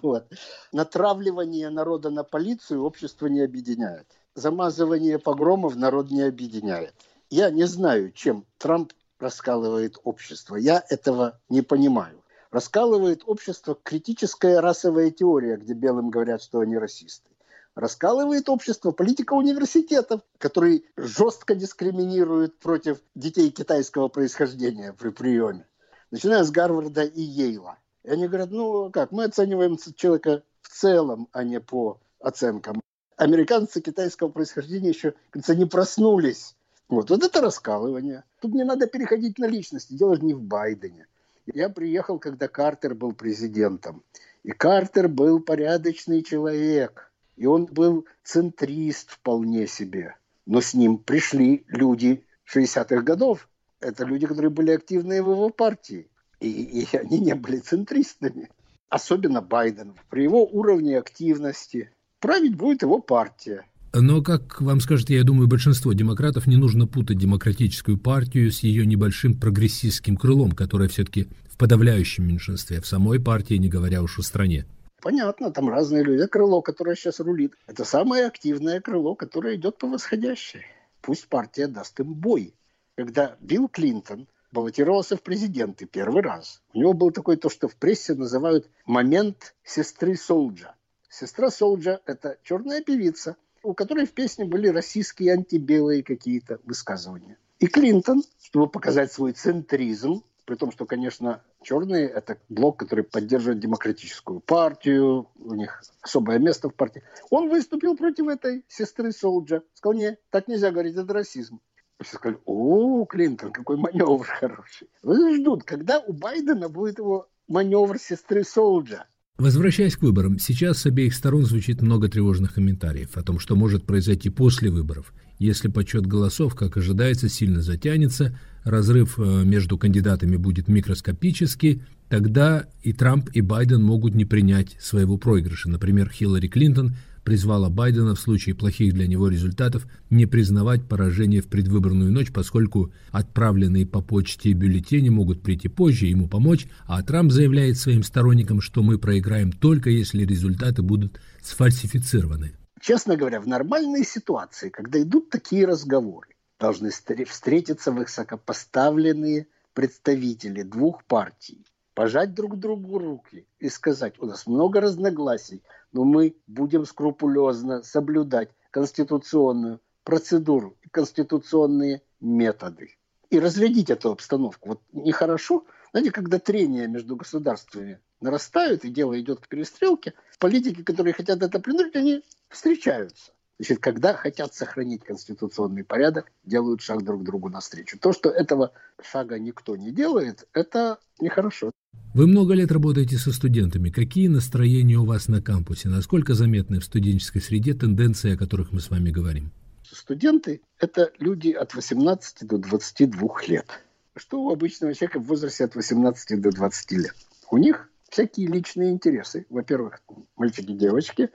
вот. 0.02 0.26
Натравливание 0.74 1.70
народа 1.70 2.10
на 2.10 2.24
полицию 2.24 2.84
общество 2.84 3.28
не 3.28 3.42
объединяет. 3.42 4.08
Замазывание 4.36 5.20
погромов 5.20 5.76
народ 5.76 6.12
не 6.12 6.22
объединяет. 6.22 6.94
Я 7.30 7.50
не 7.50 7.66
знаю, 7.66 8.12
чем 8.12 8.46
Трамп 8.58 8.94
раскалывает 9.20 9.98
общество. 10.04 10.56
Я 10.56 10.84
этого 10.90 11.40
не 11.50 11.62
понимаю. 11.62 12.24
Раскалывает 12.50 13.24
общество 13.26 13.78
критическая 13.82 14.60
расовая 14.60 15.12
теория, 15.12 15.58
где 15.58 15.74
белым 15.74 16.10
говорят, 16.10 16.42
что 16.42 16.60
они 16.60 16.78
расисты 16.78 17.32
раскалывает 17.76 18.50
общество, 18.50 18.92
политика 18.92 19.34
университетов, 19.34 20.22
который 20.38 20.86
жестко 20.98 21.56
дискриминирует 21.56 22.58
против 22.60 23.00
детей 23.16 23.50
китайского 23.50 24.08
происхождения 24.08 24.94
при 24.94 25.10
приеме, 25.10 25.66
начиная 26.12 26.44
с 26.44 26.52
Гарварда 26.52 27.04
и 27.04 27.22
Ейла. 27.22 27.78
И 28.04 28.10
они 28.10 28.28
говорят, 28.28 28.52
ну 28.52 28.90
как, 28.92 29.12
мы 29.12 29.26
оцениваем 29.26 29.78
человека 29.96 30.44
в 30.62 30.70
целом, 30.70 31.28
а 31.32 31.44
не 31.44 31.60
по 31.60 32.00
оценкам. 32.20 32.82
Американцы 33.22 33.82
китайского 33.82 34.30
происхождения 34.30 34.90
еще, 34.90 35.14
кажется, 35.30 35.56
не 35.56 35.66
проснулись. 35.66 36.56
Вот, 36.90 37.10
вот 37.10 37.24
это 37.24 37.42
раскалывание. 37.42 38.24
Тут 38.42 38.54
не 38.54 38.64
надо 38.64 38.88
переходить 38.88 39.38
на 39.38 39.46
личности, 39.46 39.94
дело 39.94 40.16
не 40.16 40.34
в 40.34 40.42
Байдене. 40.42 41.08
Я 41.46 41.70
приехал, 41.70 42.20
когда 42.20 42.48
Картер 42.48 42.96
был 42.96 43.14
президентом. 43.14 44.04
И 44.44 44.52
Картер 44.52 45.08
был 45.08 45.40
порядочный 45.40 46.24
человек– 46.24 47.08
и 47.42 47.48
он 47.48 47.66
был 47.66 48.06
центрист 48.24 49.10
вполне 49.10 49.66
себе. 49.66 50.16
Но 50.46 50.62
с 50.62 50.76
ним 50.76 51.00
пришли 51.00 51.66
люди 51.70 52.24
60-х 52.54 53.02
годов. 53.02 53.50
Это 53.80 54.06
люди, 54.06 54.28
которые 54.28 54.52
были 54.52 54.70
активны 54.70 55.24
в 55.24 55.32
его 55.32 55.50
партии. 55.50 56.08
И, 56.40 56.50
и 56.50 56.98
они 56.98 57.20
не 57.20 57.34
были 57.34 57.58
центристами. 57.58 58.50
Особенно 58.90 59.42
Байден. 59.42 59.96
При 60.12 60.22
его 60.22 60.46
уровне 60.46 61.00
активности 61.00 61.92
править 62.22 62.56
будет 62.56 62.84
его 62.84 63.00
партия. 63.00 63.66
Но, 63.94 64.22
как 64.22 64.62
вам 64.62 64.80
скажет, 64.80 65.10
я 65.10 65.24
думаю, 65.24 65.50
большинство 65.50 65.92
демократов 65.92 66.48
не 66.48 66.56
нужно 66.56 66.88
путать 66.88 67.18
демократическую 67.18 67.98
партию 67.98 68.50
с 68.50 68.60
ее 68.60 68.86
небольшим 68.86 69.38
прогрессистским 69.38 70.16
крылом, 70.16 70.54
которое 70.54 70.88
все-таки 70.88 71.28
в 71.50 71.58
подавляющем 71.58 72.26
меньшинстве, 72.26 72.80
в 72.80 72.88
самой 72.88 73.20
партии, 73.20 73.56
не 73.56 73.68
говоря 73.68 74.02
уж 74.02 74.18
о 74.18 74.22
стране. 74.22 74.66
Понятно, 75.02 75.52
там 75.52 75.68
разные 75.68 76.04
люди. 76.04 76.26
Крыло, 76.28 76.62
которое 76.62 76.96
сейчас 76.96 77.20
рулит, 77.20 77.56
это 77.68 77.84
самое 77.84 78.28
активное 78.28 78.80
крыло, 78.80 79.16
которое 79.16 79.56
идет 79.56 79.78
по 79.78 79.88
восходящей. 79.88 80.62
Пусть 81.02 81.28
партия 81.28 81.68
даст 81.68 82.00
им 82.00 82.14
бой. 82.14 82.54
Когда 82.96 83.36
Билл 83.42 83.68
Клинтон 83.68 84.28
баллотировался 84.52 85.18
в 85.18 85.24
президенты 85.24 85.86
первый 85.86 86.22
раз, 86.22 86.62
у 86.74 86.80
него 86.80 86.94
был 86.94 87.12
такой 87.12 87.36
то, 87.36 87.50
что 87.50 87.68
в 87.68 87.76
прессе 87.76 88.14
называют 88.14 88.70
момент 88.86 89.56
сестры 89.64 90.16
Солджа. 90.16 90.76
Сестра 91.12 91.52
Солджа– 91.52 92.00
это 92.06 92.38
черная 92.42 92.82
певица, 92.82 93.36
у 93.64 93.74
которой 93.74 94.06
в 94.06 94.14
песне 94.14 94.46
были 94.46 94.70
российские 94.70 95.34
антибелые 95.34 96.04
какие-то 96.04 96.62
высказывания. 96.64 97.38
И 97.60 97.68
Клинтон, 97.68 98.24
чтобы 98.42 98.70
показать 98.70 99.12
свой 99.12 99.34
центризм, 99.34 100.24
при 100.46 100.56
том, 100.56 100.72
что, 100.72 100.86
конечно, 100.86 101.44
черные– 101.62 102.08
это 102.16 102.38
блок, 102.48 102.80
который 102.80 103.04
поддерживает 103.04 103.60
демократическую 103.60 104.40
партию, 104.40 105.28
у 105.36 105.54
них 105.54 105.84
особое 106.02 106.40
место 106.40 106.70
в 106.70 106.76
партии. 106.76 107.04
Он 107.30 107.50
выступил 107.50 107.98
против 107.98 108.30
этой 108.30 108.64
сестры 108.70 109.12
Солджа. 109.12 109.64
Сказал, 109.74 110.00
нет, 110.00 110.22
так 110.30 110.48
нельзя 110.48 110.72
говорить, 110.72 110.96
это 110.96 111.14
расизм. 111.14 111.60
Все 112.00 112.16
сказали, 112.16 112.40
о, 112.46 113.06
Клинтон, 113.06 113.52
какой 113.52 113.76
маневр 113.76 114.26
хороший. 114.26 114.90
Вы 115.04 115.36
ждут, 115.36 115.66
когда 115.66 116.00
у 116.00 116.14
Байдена 116.14 116.70
будет 116.70 117.00
его 117.00 117.28
маневр 117.50 118.00
сестры 118.00 118.46
Солджа. 118.46 119.08
Возвращаясь 119.42 119.96
к 119.96 120.04
выборам, 120.04 120.38
сейчас 120.38 120.78
с 120.78 120.86
обеих 120.86 121.16
сторон 121.16 121.46
звучит 121.46 121.82
много 121.82 122.08
тревожных 122.08 122.54
комментариев 122.54 123.18
о 123.18 123.24
том, 123.24 123.40
что 123.40 123.56
может 123.56 123.88
произойти 123.88 124.30
после 124.30 124.70
выборов. 124.70 125.14
Если 125.40 125.68
подсчет 125.68 126.06
голосов, 126.06 126.54
как 126.54 126.78
ожидается, 126.78 127.28
сильно 127.28 127.64
затянется, 127.64 128.38
разрыв 128.64 129.18
э, 129.18 129.44
между 129.44 129.80
кандидатами 129.80 130.36
будет 130.36 130.68
микроскопический, 130.68 131.82
тогда 132.08 132.68
и 132.84 132.94
Трамп, 132.94 133.32
и 133.34 133.42
Байден 133.42 133.82
могут 133.82 134.14
не 134.14 134.26
принять 134.26 134.78
своего 134.80 135.18
проигрыша. 135.18 135.72
Например, 135.72 136.08
Хиллари 136.08 136.48
Клинтон 136.48 136.94
призвала 137.24 137.70
Байдена 137.70 138.16
в 138.16 138.20
случае 138.20 138.56
плохих 138.56 138.94
для 138.94 139.08
него 139.08 139.28
результатов 139.28 139.88
не 140.10 140.26
признавать 140.26 140.88
поражение 140.88 141.42
в 141.42 141.48
предвыборную 141.48 142.12
ночь, 142.12 142.32
поскольку 142.32 142.92
отправленные 143.12 143.86
по 143.86 144.02
почте 144.02 144.54
бюллетени 144.54 145.10
могут 145.10 145.42
прийти 145.42 145.68
позже, 145.68 146.08
ему 146.08 146.28
помочь, 146.28 146.68
а 146.86 147.02
Трамп 147.04 147.32
заявляет 147.32 147.78
своим 147.78 148.04
сторонникам, 148.04 148.62
что 148.62 148.84
мы 148.84 148.98
проиграем 148.98 149.52
только 149.52 149.90
если 149.90 150.26
результаты 150.26 150.82
будут 150.82 151.20
сфальсифицированы. 151.42 152.54
Честно 152.80 153.16
говоря, 153.16 153.40
в 153.40 153.48
нормальной 153.48 154.04
ситуации, 154.04 154.70
когда 154.70 155.02
идут 155.02 155.30
такие 155.30 155.66
разговоры, 155.66 156.30
должны 156.60 156.90
встретиться 156.90 157.92
высокопоставленные 157.92 159.48
представители 159.74 160.64
двух 160.64 161.04
партий, 161.06 161.66
пожать 162.02 162.34
друг 162.34 162.58
другу 162.58 162.98
руки 162.98 163.46
и 163.60 163.70
сказать, 163.70 164.16
у 164.18 164.26
нас 164.26 164.48
много 164.48 164.82
разногласий, 164.82 165.62
но 165.92 166.04
мы 166.04 166.36
будем 166.48 166.84
скрупулезно 166.88 167.84
соблюдать 167.84 168.50
конституционную 168.72 169.80
процедуру 170.04 170.76
и 170.82 170.90
конституционные 170.90 172.02
методы. 172.20 172.96
И 173.30 173.40
разрядить 173.40 173.92
эту 173.92 174.14
обстановку. 174.14 174.70
Вот 174.70 174.82
нехорошо, 174.94 175.64
знаете, 175.92 176.10
когда 176.10 176.40
трения 176.40 176.88
между 176.88 177.16
государствами 177.16 178.00
нарастают, 178.20 178.84
и 178.84 178.90
дело 178.90 179.20
идет 179.22 179.40
к 179.40 179.48
перестрелке, 179.48 180.16
политики, 180.40 180.82
которые 180.82 181.14
хотят 181.14 181.44
это 181.44 181.60
принудить, 181.60 181.96
они 181.96 182.24
встречаются. 182.50 183.32
Значит, 183.60 183.80
когда 183.80 184.14
хотят 184.16 184.56
сохранить 184.56 185.04
конституционный 185.04 185.84
порядок, 185.84 186.32
делают 186.44 186.82
шаг 186.82 187.04
друг 187.04 187.24
другу 187.24 187.50
навстречу. 187.50 188.00
То, 188.00 188.12
что 188.12 188.30
этого 188.30 188.72
шага 189.02 189.38
никто 189.38 189.76
не 189.76 189.92
делает, 189.92 190.48
это 190.54 190.98
нехорошо. 191.20 191.72
Вы 192.14 192.28
много 192.28 192.54
лет 192.56 192.72
работаете 192.72 193.18
со 193.18 193.32
студентами. 193.32 193.90
Какие 193.90 194.28
настроения 194.28 194.98
у 194.98 195.06
вас 195.06 195.28
на 195.28 195.42
кампусе? 195.42 195.90
Насколько 195.90 196.34
заметны 196.34 196.80
в 196.80 196.86
студенческой 196.86 197.40
среде 197.40 197.74
тенденции, 197.74 198.34
о 198.34 198.38
которых 198.38 198.72
мы 198.72 198.82
с 198.82 198.90
вами 198.90 199.12
говорим? 199.12 199.52
Студенты– 199.84 200.62
это 200.80 201.12
люди 201.20 201.52
от 201.52 201.74
18 201.74 202.48
до 202.48 202.58
22 202.58 203.30
лет. 203.48 203.68
Что 204.16 204.42
у 204.42 204.52
обычного 204.52 204.94
человека 204.94 205.20
в 205.20 205.28
возрасте 205.28 205.64
от 205.64 205.76
18 205.76 206.42
до 206.42 206.52
20 206.52 206.92
лет? 206.92 207.16
У 207.50 207.58
них 207.58 207.90
всякие 208.10 208.48
личные 208.48 208.92
интересы. 208.92 209.46
Во-первых, 209.50 210.02
мальчики 210.36 210.74
девочки. 210.74 211.30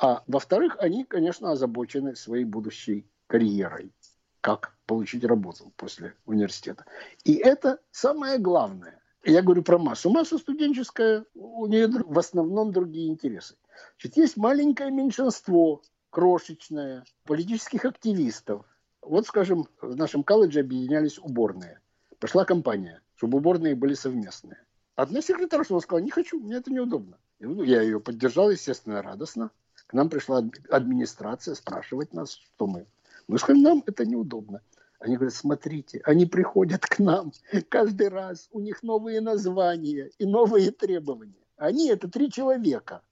А 0.00 0.24
во-вторых, 0.26 0.76
они, 0.80 1.04
конечно, 1.04 1.52
озабочены 1.52 2.16
своей 2.16 2.44
будущей 2.44 3.06
карьерой. 3.26 3.92
как 4.40 4.74
получить 4.86 5.22
работу 5.24 5.70
после 5.76 6.14
университета. 6.24 6.86
И 7.24 7.34
это 7.34 7.78
самое 7.90 8.38
главное. 8.38 9.00
Я 9.22 9.42
говорю 9.42 9.62
про 9.62 9.78
массу. 9.78 10.08
Масса 10.08 10.38
студенческая, 10.38 11.26
у 11.34 11.66
нее 11.66 11.88
в 11.88 12.18
основном 12.18 12.72
другие 12.72 13.08
интересы. 13.08 13.56
Значит, 13.98 14.16
есть 14.16 14.36
маленькое 14.38 14.90
меньшинство, 14.90 15.82
крошечное, 16.08 17.04
политических 17.24 17.84
активистов. 17.84 18.64
Вот, 19.02 19.26
скажем, 19.26 19.68
в 19.82 19.94
нашем 19.94 20.24
колледже 20.24 20.60
объединялись 20.60 21.18
уборные. 21.18 21.80
Пошла 22.18 22.46
компания, 22.46 23.02
чтобы 23.16 23.38
уборные 23.38 23.74
были 23.74 23.92
совместные. 23.92 24.64
Одна 24.96 25.20
секретарша 25.20 25.78
сказала, 25.80 26.02
не 26.02 26.10
хочу, 26.10 26.40
мне 26.40 26.56
это 26.56 26.72
неудобно. 26.72 27.18
Я 27.38 27.82
ее 27.82 28.00
поддержал, 28.00 28.50
естественно, 28.50 29.02
радостно. 29.02 29.50
К 29.90 29.92
нам 29.92 30.08
пришла 30.08 30.48
администрация 30.70 31.56
спрашивать 31.56 32.14
нас, 32.14 32.34
что 32.34 32.68
мы. 32.68 32.86
Мы 33.26 33.40
сказали, 33.40 33.60
нам 33.60 33.82
это 33.84 34.06
неудобно. 34.06 34.60
Они 35.00 35.16
говорят, 35.16 35.34
смотрите, 35.34 36.00
они 36.04 36.26
приходят 36.26 36.86
к 36.86 37.00
нам 37.00 37.32
каждый 37.68 38.08
раз, 38.08 38.48
у 38.52 38.60
них 38.60 38.84
новые 38.84 39.20
названия 39.20 40.12
и 40.16 40.26
новые 40.26 40.70
требования. 40.70 41.42
Они 41.56 41.88
это 41.88 42.08
три 42.08 42.30
человека. 42.30 43.02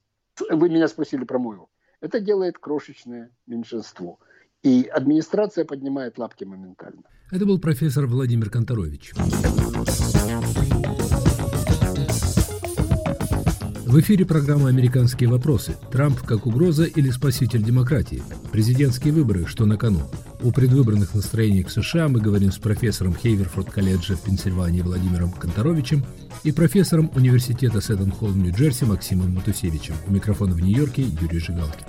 Вы 0.49 0.69
меня 0.69 0.87
спросили 0.87 1.25
про 1.25 1.37
мою. 1.37 1.67
Это 1.99 2.21
делает 2.21 2.57
крошечное 2.57 3.29
меньшинство. 3.45 4.17
И 4.63 4.83
администрация 4.83 5.65
поднимает 5.65 6.17
лапки 6.17 6.45
моментально. 6.45 7.03
Это 7.29 7.45
был 7.45 7.59
профессор 7.59 8.07
Владимир 8.07 8.49
Конторович. 8.49 9.15
В 13.89 13.99
эфире 14.01 14.23
программа 14.23 14.69
«Американские 14.69 15.31
вопросы». 15.31 15.75
Трамп 15.91 16.21
как 16.21 16.45
угроза 16.45 16.83
или 16.83 17.09
спаситель 17.09 17.63
демократии? 17.63 18.21
Президентские 18.51 19.11
выборы, 19.13 19.47
что 19.47 19.65
на 19.65 19.77
кону? 19.77 20.01
О 20.43 20.51
предвыборных 20.51 21.15
настроениях 21.15 21.71
США 21.71 22.07
мы 22.07 22.21
говорим 22.21 22.51
с 22.51 22.59
профессором 22.59 23.15
Хейверфорд 23.15 23.71
колледжа 23.71 24.15
в 24.15 24.21
Пенсильвании 24.21 24.83
Владимиром 24.83 25.31
Конторовичем 25.31 26.05
и 26.43 26.51
профессором 26.51 27.09
университета 27.15 27.81
Сэттон-Холл 27.81 28.29
в 28.29 28.37
Нью-Джерси 28.37 28.85
Максимом 28.85 29.33
Матусевичем. 29.33 29.95
У 30.05 30.11
микрофона 30.11 30.53
в 30.53 30.59
Нью-Йорке 30.59 31.01
Юрий 31.01 31.39
Жигалкин. 31.39 31.87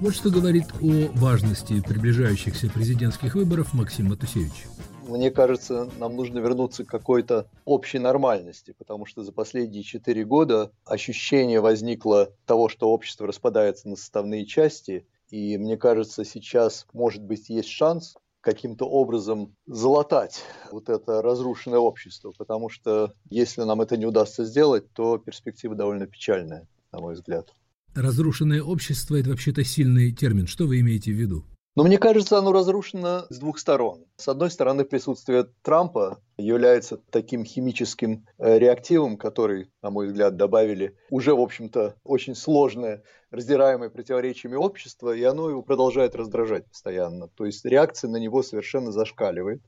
Вот 0.00 0.14
что 0.14 0.30
говорит 0.30 0.66
о 0.82 1.12
важности 1.14 1.80
приближающихся 1.80 2.68
президентских 2.68 3.36
выборов 3.36 3.72
Максим 3.72 4.08
Матусевич 4.08 4.66
мне 5.06 5.30
кажется, 5.30 5.90
нам 5.98 6.16
нужно 6.16 6.38
вернуться 6.38 6.84
к 6.84 6.88
какой-то 6.88 7.48
общей 7.64 7.98
нормальности, 7.98 8.74
потому 8.76 9.06
что 9.06 9.22
за 9.22 9.32
последние 9.32 9.82
четыре 9.82 10.24
года 10.24 10.72
ощущение 10.84 11.60
возникло 11.60 12.32
того, 12.46 12.68
что 12.68 12.90
общество 12.90 13.26
распадается 13.26 13.88
на 13.88 13.96
составные 13.96 14.46
части, 14.46 15.06
и 15.30 15.56
мне 15.58 15.76
кажется, 15.76 16.24
сейчас, 16.24 16.86
может 16.92 17.22
быть, 17.22 17.48
есть 17.48 17.68
шанс 17.68 18.16
каким-то 18.40 18.86
образом 18.86 19.54
залатать 19.66 20.42
вот 20.70 20.88
это 20.88 21.22
разрушенное 21.22 21.78
общество, 21.78 22.32
потому 22.36 22.68
что 22.68 23.12
если 23.30 23.62
нам 23.62 23.80
это 23.80 23.96
не 23.96 24.04
удастся 24.04 24.44
сделать, 24.44 24.92
то 24.92 25.16
перспектива 25.18 25.74
довольно 25.74 26.06
печальная, 26.06 26.68
на 26.92 27.00
мой 27.00 27.14
взгляд. 27.14 27.54
Разрушенное 27.94 28.62
общество– 28.62 29.16
это 29.20 29.30
вообще-то 29.30 29.64
сильный 29.64 30.12
термин. 30.12 30.46
Что 30.46 30.66
вы 30.66 30.80
имеете 30.80 31.12
в 31.12 31.14
виду? 31.14 31.44
Но 31.74 31.84
мне 31.84 31.96
кажется, 31.96 32.36
оно 32.36 32.52
разрушено 32.52 33.24
с 33.30 33.38
двух 33.38 33.58
сторон. 33.58 34.04
С 34.16 34.28
одной 34.28 34.50
стороны, 34.50 34.84
присутствие 34.84 35.46
Трампа 35.62 36.20
является 36.36 36.98
таким 37.10 37.46
химическим 37.46 38.26
э, 38.36 38.58
реактивом, 38.58 39.16
который, 39.16 39.70
на 39.80 39.88
мой 39.88 40.08
взгляд, 40.08 40.36
добавили 40.36 40.94
уже, 41.08 41.34
в 41.34 41.40
общем-то, 41.40 41.94
очень 42.04 42.34
сложное, 42.34 43.02
раздираемое 43.30 43.88
противоречиями 43.88 44.56
общество, 44.56 45.16
и 45.16 45.22
оно 45.22 45.48
его 45.48 45.62
продолжает 45.62 46.14
раздражать 46.14 46.66
постоянно. 46.66 47.28
То 47.28 47.46
есть 47.46 47.64
реакция 47.64 48.10
на 48.10 48.18
него 48.18 48.42
совершенно 48.42 48.92
зашкаливает. 48.92 49.62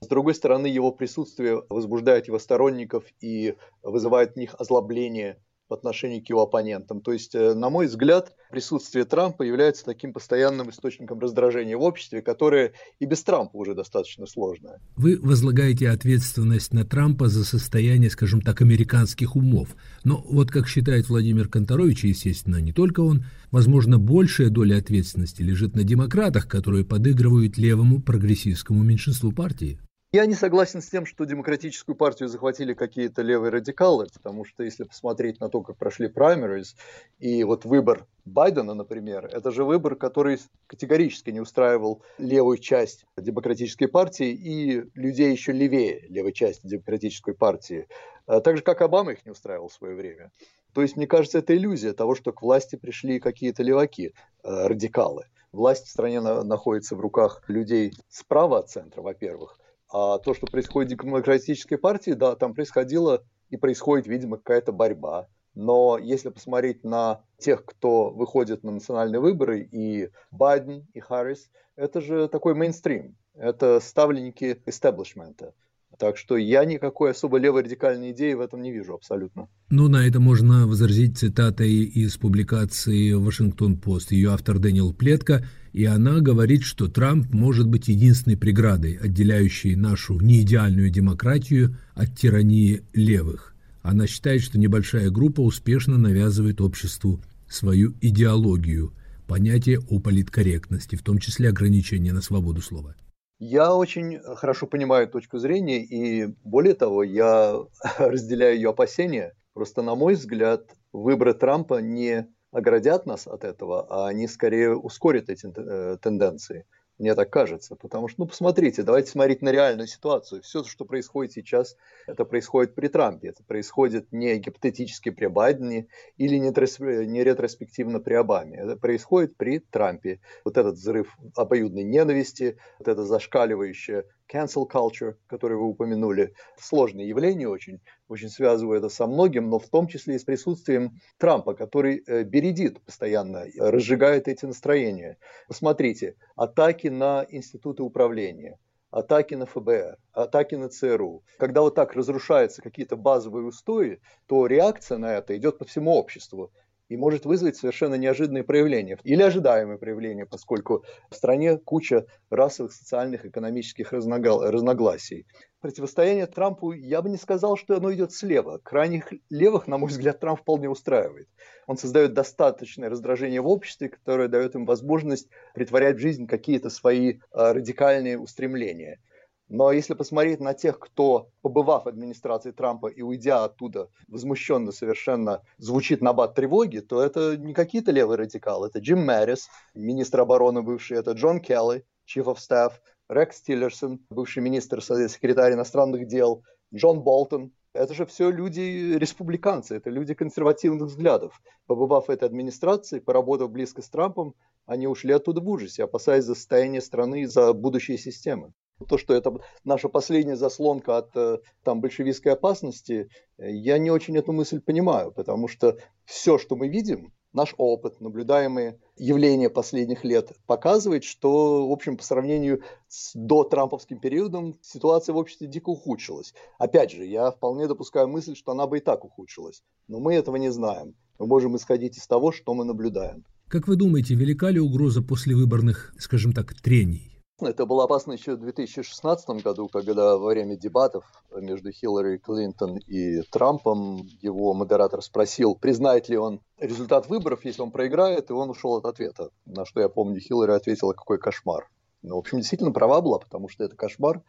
С 0.00 0.08
другой 0.08 0.34
стороны, 0.34 0.66
его 0.66 0.90
присутствие 0.90 1.62
возбуждает 1.70 2.26
его 2.26 2.40
сторонников 2.40 3.04
и 3.20 3.54
вызывает 3.82 4.32
в 4.32 4.36
них 4.36 4.56
озлобление 4.58 5.38
в 5.68 5.74
отношении 5.74 6.20
к 6.20 6.28
его 6.28 6.42
оппонентам. 6.42 7.00
То 7.00 7.12
есть, 7.12 7.34
э, 7.34 7.54
на 7.54 7.70
мой 7.70 7.86
взгляд, 7.86 8.32
присутствие 8.50 9.04
Трампа 9.04 9.42
является 9.42 9.84
таким 9.84 10.12
постоянным 10.12 10.70
источником 10.70 11.18
раздражения 11.18 11.76
в 11.76 11.82
обществе, 11.82 12.22
которое 12.22 12.72
и 13.00 13.06
без 13.06 13.22
Трампа 13.22 13.56
уже 13.56 13.74
достаточно 13.74 14.26
сложное. 14.26 14.80
Вы 14.96 15.18
возлагаете 15.20 15.90
ответственность 15.90 16.72
на 16.72 16.84
Трампа 16.84 17.28
за 17.28 17.44
состояние, 17.44 18.10
скажем 18.10 18.40
так, 18.40 18.62
американских 18.62 19.36
умов. 19.36 19.76
Но 20.04 20.24
вот 20.28 20.50
как 20.50 20.68
считает 20.68 21.08
Владимир 21.08 21.48
Конторович, 21.48 22.04
естественно, 22.04 22.60
не 22.60 22.72
только 22.72 23.00
он, 23.00 23.24
возможно, 23.50 23.98
большая 23.98 24.50
доля 24.50 24.78
ответственности 24.78 25.42
лежит 25.42 25.74
на 25.74 25.84
демократах, 25.84 26.48
которые 26.48 26.84
подыгрывают 26.84 27.58
левому 27.58 28.00
прогрессивскому 28.00 28.82
меньшинству 28.82 29.32
партии. 29.32 29.78
Я 30.16 30.24
не 30.24 30.32
согласен 30.32 30.80
с 30.80 30.88
тем, 30.88 31.04
что 31.04 31.26
демократическую 31.26 31.94
партию 31.94 32.30
захватили 32.30 32.72
какие-то 32.72 33.20
левые 33.20 33.50
радикалы, 33.50 34.06
потому 34.14 34.46
что 34.46 34.62
если 34.62 34.84
посмотреть 34.84 35.40
на 35.40 35.50
то, 35.50 35.60
как 35.60 35.76
прошли 35.76 36.08
праймерис, 36.08 36.74
и 37.18 37.44
вот 37.44 37.66
выбор 37.66 38.06
Байдена, 38.24 38.72
например, 38.72 39.26
это 39.26 39.50
же 39.50 39.62
выбор, 39.62 39.94
который 39.94 40.38
категорически 40.68 41.28
не 41.28 41.40
устраивал 41.40 42.02
левую 42.16 42.56
часть 42.56 43.04
демократической 43.18 43.88
партии 43.88 44.30
и 44.30 44.84
людей 44.94 45.30
еще 45.32 45.52
левее 45.52 46.06
левой 46.08 46.32
части 46.32 46.66
демократической 46.66 47.34
партии, 47.34 47.86
а 48.24 48.40
так 48.40 48.56
же, 48.56 48.62
как 48.62 48.80
Обама 48.80 49.12
их 49.12 49.26
не 49.26 49.32
устраивал 49.32 49.68
в 49.68 49.74
свое 49.74 49.94
время. 49.94 50.32
То 50.72 50.80
есть, 50.80 50.96
мне 50.96 51.06
кажется, 51.06 51.40
это 51.40 51.54
иллюзия 51.54 51.92
того, 51.92 52.14
что 52.14 52.32
к 52.32 52.40
власти 52.40 52.76
пришли 52.76 53.20
какие-то 53.20 53.62
леваки, 53.62 54.14
э, 54.44 54.66
радикалы. 54.66 55.26
Власть 55.52 55.84
в 55.84 55.90
стране 55.90 56.22
находится 56.22 56.96
в 56.96 57.00
руках 57.00 57.42
людей 57.48 57.92
справа 58.08 58.60
от 58.60 58.70
центра, 58.70 59.02
во-первых, 59.02 59.58
а 59.88 60.18
то, 60.18 60.34
что 60.34 60.46
происходит 60.46 60.92
в 60.92 61.04
демократической 61.04 61.76
партии, 61.76 62.12
да, 62.12 62.36
там 62.36 62.54
происходило 62.54 63.24
и 63.50 63.56
происходит, 63.56 64.06
видимо, 64.06 64.36
какая-то 64.36 64.72
борьба. 64.72 65.28
Но 65.54 65.96
если 65.98 66.28
посмотреть 66.28 66.84
на 66.84 67.22
тех, 67.38 67.64
кто 67.64 68.10
выходит 68.10 68.62
на 68.62 68.72
национальные 68.72 69.20
выборы, 69.20 69.60
и 69.60 70.10
Байден, 70.30 70.86
и 70.92 71.00
Харрис, 71.00 71.50
это 71.76 72.00
же 72.00 72.28
такой 72.28 72.54
мейнстрим. 72.54 73.16
Это 73.34 73.80
ставленники 73.80 74.62
истеблишмента. 74.66 75.54
Так 75.98 76.18
что 76.18 76.36
я 76.36 76.64
никакой 76.64 77.12
особо 77.12 77.38
левой 77.38 77.62
радикальной 77.62 78.12
идеи 78.12 78.34
в 78.34 78.40
этом 78.40 78.60
не 78.60 78.70
вижу 78.70 78.94
абсолютно. 78.94 79.48
Ну, 79.70 79.88
на 79.88 80.06
это 80.06 80.20
можно 80.20 80.66
возразить 80.66 81.18
цитатой 81.18 81.72
из 81.84 82.16
публикации 82.18 83.12
«Вашингтон-Пост». 83.12 84.12
Ее 84.12 84.30
автор 84.30 84.58
Дэниел 84.58 84.92
Плетко, 84.92 85.44
и 85.72 85.84
она 85.84 86.20
говорит, 86.20 86.64
что 86.64 86.88
Трамп 86.88 87.32
может 87.32 87.66
быть 87.68 87.88
единственной 87.88 88.36
преградой, 88.36 88.94
отделяющей 88.94 89.74
нашу 89.74 90.20
неидеальную 90.20 90.90
демократию 90.90 91.78
от 91.94 92.16
тирании 92.16 92.82
левых. 92.92 93.54
Она 93.82 94.06
считает, 94.06 94.42
что 94.42 94.58
небольшая 94.58 95.10
группа 95.10 95.40
успешно 95.40 95.96
навязывает 95.96 96.60
обществу 96.60 97.22
свою 97.48 97.94
идеологию, 98.00 98.92
понятие 99.26 99.80
о 99.88 99.98
политкорректности, 100.00 100.96
в 100.96 101.02
том 101.02 101.18
числе 101.18 101.48
ограничения 101.48 102.12
на 102.12 102.20
свободу 102.20 102.60
слова. 102.60 102.94
Я 103.38 103.74
очень 103.74 104.18
хорошо 104.20 104.66
понимаю 104.66 105.08
точку 105.08 105.38
зрения, 105.38 105.82
и 105.82 106.26
более 106.44 106.74
того, 106.74 107.02
я 107.02 107.58
разделяю 107.98 108.56
ее 108.56 108.70
опасения. 108.70 109.34
Просто, 109.52 109.82
на 109.82 109.94
мой 109.94 110.14
взгляд, 110.14 110.70
выборы 110.92 111.34
Трампа 111.34 111.80
не 111.80 112.28
оградят 112.50 113.04
нас 113.04 113.26
от 113.26 113.44
этого, 113.44 113.86
а 113.90 114.08
они 114.08 114.26
скорее 114.28 114.74
ускорят 114.74 115.28
эти 115.28 115.46
э, 115.54 115.98
тенденции. 116.00 116.64
Мне 116.98 117.14
так 117.14 117.30
кажется. 117.30 117.76
Потому 117.76 118.08
что, 118.08 118.22
ну, 118.22 118.26
посмотрите, 118.26 118.82
давайте 118.82 119.10
смотреть 119.10 119.42
на 119.42 119.50
реальную 119.50 119.86
ситуацию. 119.86 120.42
Все, 120.42 120.64
что 120.64 120.84
происходит 120.84 121.32
сейчас, 121.32 121.76
это 122.06 122.24
происходит 122.24 122.74
при 122.74 122.88
Трампе. 122.88 123.28
Это 123.28 123.42
происходит 123.44 124.12
не 124.12 124.38
гипотетически 124.38 125.10
при 125.10 125.26
Байдене 125.26 125.88
или 126.16 126.36
не, 126.36 127.06
не 127.06 127.24
ретроспективно 127.24 128.00
при 128.00 128.14
Обаме. 128.14 128.58
Это 128.58 128.76
происходит 128.76 129.36
при 129.36 129.58
Трампе. 129.58 130.20
Вот 130.44 130.56
этот 130.56 130.76
взрыв 130.76 131.16
обоюдной 131.34 131.84
ненависти, 131.84 132.56
вот 132.78 132.88
это 132.88 133.04
зашкаливающее 133.04 134.04
cancel 134.32 134.66
culture, 134.68 135.16
который 135.26 135.56
вы 135.56 135.64
упомянули, 135.64 136.34
сложное 136.58 137.04
явление 137.04 137.48
очень, 137.48 137.80
очень 138.08 138.28
связываю 138.28 138.78
это 138.78 138.88
со 138.88 139.06
многим, 139.06 139.48
но 139.50 139.58
в 139.58 139.68
том 139.68 139.86
числе 139.88 140.16
и 140.16 140.18
с 140.18 140.24
присутствием 140.24 141.00
Трампа, 141.18 141.54
который 141.54 142.02
э, 142.06 142.22
бередит 142.24 142.80
постоянно, 142.82 143.44
разжигает 143.58 144.28
эти 144.28 144.44
настроения. 144.44 145.18
Посмотрите, 145.48 146.16
атаки 146.36 146.88
на 146.88 147.26
институты 147.28 147.82
управления, 147.82 148.58
атаки 148.90 149.34
на 149.34 149.46
ФБР, 149.46 149.98
атаки 150.12 150.54
на 150.54 150.68
ЦРУ. 150.68 151.22
Когда 151.38 151.60
вот 151.60 151.74
так 151.74 151.94
разрушаются 151.94 152.62
какие-то 152.62 152.96
базовые 152.96 153.46
устои, 153.46 154.00
то 154.26 154.46
реакция 154.46 154.98
на 154.98 155.14
это 155.14 155.36
идет 155.36 155.58
по 155.58 155.64
всему 155.64 155.94
обществу. 155.94 156.52
И 156.88 156.96
может 156.96 157.24
вызвать 157.24 157.56
совершенно 157.56 157.94
неожиданные 157.94 158.44
проявления 158.44 158.98
или 159.04 159.22
ожидаемые 159.22 159.78
проявления, 159.78 160.26
поскольку 160.26 160.84
в 161.10 161.14
стране 161.14 161.58
куча 161.58 162.06
расовых, 162.30 162.72
социальных, 162.72 163.24
экономических 163.26 163.92
разногласий. 163.92 165.26
Противостояние 165.60 166.26
Трампу, 166.26 166.72
я 166.72 167.02
бы 167.02 167.08
не 167.08 167.16
сказал, 167.16 167.56
что 167.56 167.76
оно 167.76 167.92
идет 167.92 168.12
слева. 168.12 168.60
Крайних 168.62 169.12
левых, 169.30 169.66
на 169.66 169.78
мой 169.78 169.88
взгляд, 169.88 170.20
Трамп 170.20 170.40
вполне 170.40 170.68
устраивает. 170.68 171.28
Он 171.66 171.76
создает 171.76 172.14
достаточное 172.14 172.88
раздражение 172.88 173.40
в 173.40 173.48
обществе, 173.48 173.88
которое 173.88 174.28
дает 174.28 174.54
им 174.54 174.64
возможность 174.64 175.28
притворять 175.54 175.96
в 175.96 176.00
жизнь 176.00 176.26
какие-то 176.26 176.70
свои 176.70 177.18
а, 177.32 177.52
радикальные 177.52 178.18
устремления. 178.18 179.00
Но 179.48 179.70
если 179.70 179.94
посмотреть 179.94 180.40
на 180.40 180.54
тех, 180.54 180.78
кто, 180.80 181.30
побывав 181.40 181.84
в 181.84 181.88
администрации 181.88 182.50
Трампа 182.50 182.88
и 182.88 183.02
уйдя 183.02 183.44
оттуда, 183.44 183.88
возмущенно 184.08 184.72
совершенно 184.72 185.42
звучит 185.58 186.00
на 186.00 186.12
бат 186.12 186.34
тревоги, 186.34 186.80
то 186.80 187.00
это 187.00 187.36
не 187.36 187.54
какие-то 187.54 187.92
левые 187.92 188.18
радикалы. 188.18 188.66
Это 188.66 188.80
Джим 188.80 189.06
Мэрис, 189.06 189.48
министр 189.74 190.22
обороны 190.22 190.62
бывший, 190.62 190.98
это 190.98 191.12
Джон 191.12 191.40
Келли, 191.40 191.84
chief 192.08 192.24
of 192.24 192.38
staff, 192.38 192.72
Рекс 193.08 193.40
Тиллерсон, 193.40 194.00
бывший 194.10 194.42
министр, 194.42 194.82
секретарь 194.82 195.52
иностранных 195.52 196.08
дел, 196.08 196.42
Джон 196.74 197.02
Болтон. 197.02 197.52
Это 197.72 197.94
же 197.94 198.04
все 198.04 198.30
люди 198.30 198.96
республиканцы, 198.96 199.76
это 199.76 199.90
люди 199.90 200.14
консервативных 200.14 200.88
взглядов. 200.88 201.40
Побывав 201.66 202.08
в 202.08 202.10
этой 202.10 202.24
администрации, 202.24 202.98
поработав 202.98 203.50
близко 203.52 203.80
с 203.80 203.88
Трампом, 203.88 204.34
они 204.64 204.88
ушли 204.88 205.12
оттуда 205.12 205.40
в 205.40 205.48
ужасе, 205.48 205.84
опасаясь 205.84 206.24
за 206.24 206.34
состояние 206.34 206.80
страны 206.80 207.22
и 207.22 207.26
за 207.26 207.52
будущее 207.52 207.96
системы. 207.96 208.52
То, 208.88 208.98
что 208.98 209.14
это 209.14 209.32
наша 209.64 209.88
последняя 209.88 210.36
заслонка 210.36 210.98
от 210.98 211.16
э, 211.16 211.38
там, 211.62 211.80
большевистской 211.80 212.32
опасности, 212.32 213.08
э, 213.38 213.50
я 213.50 213.78
не 213.78 213.90
очень 213.90 214.16
эту 214.18 214.32
мысль 214.32 214.60
понимаю, 214.60 215.12
потому 215.12 215.48
что 215.48 215.78
все, 216.04 216.36
что 216.36 216.56
мы 216.56 216.68
видим, 216.68 217.12
наш 217.36 217.54
опыт, 217.58 218.00
наблюдаемые 218.00 218.78
явления 218.96 219.50
последних 219.50 220.04
лет 220.04 220.32
показывает, 220.46 221.04
что, 221.04 221.68
в 221.68 221.72
общем, 221.72 221.96
по 221.96 222.02
сравнению 222.02 222.62
с 222.88 223.12
до 223.14 223.44
трамповским 223.44 223.98
периодом 223.98 224.56
ситуация 224.62 225.12
в 225.12 225.18
обществе 225.18 225.46
дико 225.46 225.68
ухудшилась. 225.68 226.34
Опять 226.58 226.92
же, 226.92 227.04
я 227.04 227.30
вполне 227.30 227.68
допускаю 227.68 228.08
мысль, 228.08 228.34
что 228.34 228.52
она 228.52 228.66
бы 228.66 228.78
и 228.78 228.80
так 228.80 229.04
ухудшилась, 229.04 229.62
но 229.86 230.00
мы 230.00 230.14
этого 230.14 230.36
не 230.36 230.50
знаем. 230.50 230.94
Мы 231.18 231.26
можем 231.26 231.56
исходить 231.56 231.96
из 231.96 232.06
того, 232.06 232.32
что 232.32 232.54
мы 232.54 232.64
наблюдаем. 232.64 233.24
Как 233.48 233.68
вы 233.68 233.76
думаете, 233.76 234.14
велика 234.14 234.50
ли 234.50 234.58
угроза 234.58 235.02
послевыборных, 235.02 235.94
скажем 235.98 236.32
так, 236.32 236.54
трений? 236.54 237.15
Это 237.40 237.66
было 237.66 237.84
опасно 237.84 238.12
еще 238.12 238.34
в 238.34 238.40
2016 238.40 239.28
году, 239.42 239.68
когда 239.68 240.16
во 240.16 240.28
время 240.28 240.56
дебатов 240.56 241.04
между 241.30 241.70
Хиллари 241.70 242.16
Клинтон 242.16 242.78
и 242.78 243.20
Трампом 243.30 244.08
его 244.22 244.54
модератор 244.54 245.02
спросил, 245.02 245.54
признает 245.54 246.08
ли 246.08 246.16
он 246.16 246.40
результат 246.58 247.08
выборов, 247.08 247.44
если 247.44 247.60
он 247.60 247.72
проиграет, 247.72 248.30
и 248.30 248.32
он 248.32 248.48
ушел 248.48 248.76
от 248.76 248.86
ответа. 248.86 249.28
На 249.44 249.66
что 249.66 249.80
я 249.80 249.90
помню, 249.90 250.18
Хиллари 250.18 250.52
ответила, 250.52 250.94
какой 250.94 251.18
кошмар. 251.18 251.68
Ну, 252.00 252.14
в 252.14 252.18
общем, 252.18 252.38
действительно 252.38 252.72
права 252.72 253.02
была, 253.02 253.18
потому 253.18 253.48
что 253.50 253.64
это 253.64 253.76
кошмар. 253.76 254.22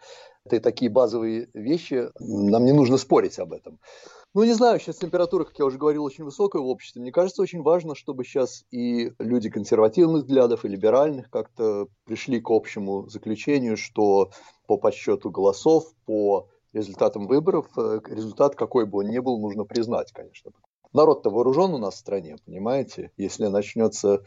Это 0.43 0.59
такие 0.59 0.91
базовые 0.91 1.49
вещи, 1.53 2.09
нам 2.19 2.65
не 2.65 2.73
нужно 2.73 2.97
спорить 2.97 3.39
об 3.39 3.53
этом. 3.53 3.79
Ну, 4.37 4.43
не 4.43 4.53
знаю, 4.53 4.79
сейчас 4.79 4.97
температура, 4.97 5.45
как 5.45 5.57
я 5.57 5.65
уже 5.65 5.79
говорил, 5.79 6.03
очень 6.03 6.23
высокая 6.23 6.61
в 6.61 6.67
обществе. 6.67 7.01
Мне 7.01 7.11
кажется, 7.11 7.41
очень 7.41 7.63
важно, 7.63 7.95
чтобы 7.95 8.23
сейчас 8.23 8.65
и 8.69 9.11
люди 9.17 9.49
консервативных 9.49 10.25
взглядов, 10.25 10.63
и 10.63 10.67
либеральных 10.67 11.31
как-то 11.31 11.87
пришли 12.05 12.39
к 12.39 12.51
общему 12.51 13.09
заключению, 13.09 13.77
что 13.77 14.29
по 14.67 14.77
подсчету 14.77 15.31
голосов, 15.31 15.91
по 16.05 16.49
результатам 16.71 17.25
выборов, 17.25 17.65
э, 17.79 17.99
результат 18.11 18.53
какой 18.53 18.85
бы 18.85 18.99
он 18.99 19.09
ни 19.09 19.17
был, 19.17 19.39
нужно 19.39 19.63
признать, 19.63 20.11
конечно. 20.11 20.51
Народ-то 20.93 21.31
вооружен 21.31 21.73
у 21.73 21.79
нас 21.79 21.95
в 21.95 21.97
стране, 21.97 22.35
понимаете? 22.45 23.09
Если 23.17 23.47
начнется 23.47 24.21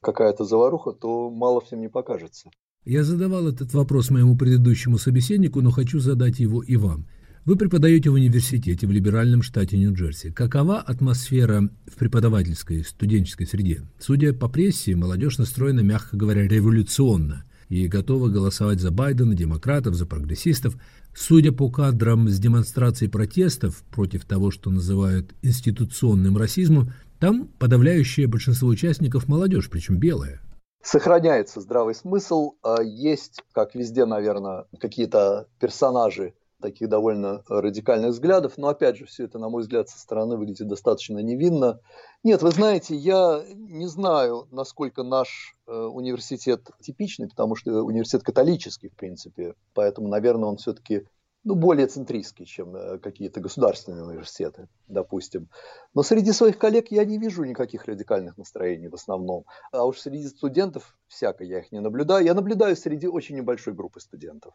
какая-то 0.00 0.44
заваруха, 0.44 0.90
то 0.90 1.30
мало 1.30 1.60
всем 1.60 1.82
не 1.82 1.88
покажется. 1.88 2.50
Я 2.84 3.04
задавал 3.04 3.46
этот 3.46 3.72
вопрос 3.74 4.10
моему 4.10 4.36
предыдущему 4.36 4.98
собеседнику, 4.98 5.60
но 5.60 5.70
хочу 5.70 6.00
задать 6.00 6.40
его 6.40 6.64
и 6.64 6.74
вам. 6.74 7.06
Вы 7.46 7.54
преподаете 7.54 8.10
в 8.10 8.14
университете 8.14 8.88
в 8.88 8.90
либеральном 8.90 9.40
штате 9.40 9.78
Нью-Джерси. 9.78 10.32
Какова 10.32 10.80
атмосфера 10.80 11.70
в 11.86 11.94
преподавательской, 11.94 12.82
студенческой 12.82 13.46
среде? 13.46 13.82
Судя 14.00 14.32
по 14.32 14.48
прессе, 14.48 14.96
молодежь 14.96 15.38
настроена, 15.38 15.78
мягко 15.78 16.16
говоря, 16.16 16.42
революционно 16.48 17.44
и 17.68 17.86
готова 17.86 18.30
голосовать 18.30 18.80
за 18.80 18.90
Байдена, 18.90 19.36
демократов, 19.36 19.94
за 19.94 20.06
прогрессистов. 20.06 20.74
Судя 21.14 21.52
по 21.52 21.70
кадрам 21.70 22.28
с 22.28 22.36
демонстрацией 22.40 23.12
протестов 23.12 23.84
против 23.92 24.24
того, 24.24 24.50
что 24.50 24.70
называют 24.70 25.32
институционным 25.42 26.36
расизмом, 26.36 26.94
там 27.20 27.46
подавляющее 27.60 28.26
большинство 28.26 28.68
участников 28.68 29.28
молодежь, 29.28 29.70
причем 29.70 29.98
белая. 29.98 30.40
Сохраняется 30.82 31.60
здравый 31.60 31.94
смысл. 31.94 32.54
А 32.64 32.82
есть, 32.82 33.44
как 33.52 33.76
везде, 33.76 34.04
наверное, 34.04 34.64
какие-то 34.80 35.46
персонажи 35.60 36.34
таких 36.60 36.88
довольно 36.88 37.42
радикальных 37.48 38.10
взглядов, 38.10 38.54
но 38.56 38.68
опять 38.68 38.96
же, 38.96 39.06
все 39.06 39.24
это, 39.24 39.38
на 39.38 39.48
мой 39.48 39.62
взгляд, 39.62 39.88
со 39.88 39.98
стороны 39.98 40.36
выглядит 40.36 40.68
достаточно 40.68 41.18
невинно. 41.18 41.80
Нет, 42.24 42.42
вы 42.42 42.50
знаете, 42.50 42.94
я 42.94 43.42
не 43.54 43.86
знаю, 43.86 44.48
насколько 44.50 45.02
наш 45.02 45.54
э, 45.66 45.72
университет 45.72 46.68
типичный, 46.80 47.28
потому 47.28 47.56
что 47.56 47.82
университет 47.82 48.22
католический, 48.22 48.88
в 48.88 48.96
принципе, 48.96 49.54
поэтому, 49.74 50.08
наверное, 50.08 50.48
он 50.48 50.56
все-таки 50.56 51.06
ну, 51.46 51.54
более 51.54 51.86
центристский, 51.86 52.44
чем 52.44 52.74
э, 52.74 52.98
какие-то 52.98 53.38
государственные 53.38 54.04
университеты, 54.04 54.66
допустим. 54.88 55.48
Но 55.94 56.02
среди 56.02 56.32
своих 56.32 56.58
коллег 56.58 56.90
я 56.90 57.04
не 57.04 57.18
вижу 57.18 57.44
никаких 57.44 57.84
радикальных 57.84 58.36
настроений 58.36 58.88
в 58.88 58.94
основном. 58.94 59.44
А 59.70 59.86
уж 59.86 60.00
среди 60.00 60.26
студентов 60.26 60.98
всяко 61.06 61.44
я 61.44 61.60
их 61.60 61.70
не 61.70 61.78
наблюдаю. 61.78 62.24
Я 62.24 62.34
наблюдаю 62.34 62.74
среди 62.74 63.06
очень 63.06 63.36
небольшой 63.36 63.74
группы 63.74 64.00
студентов 64.00 64.54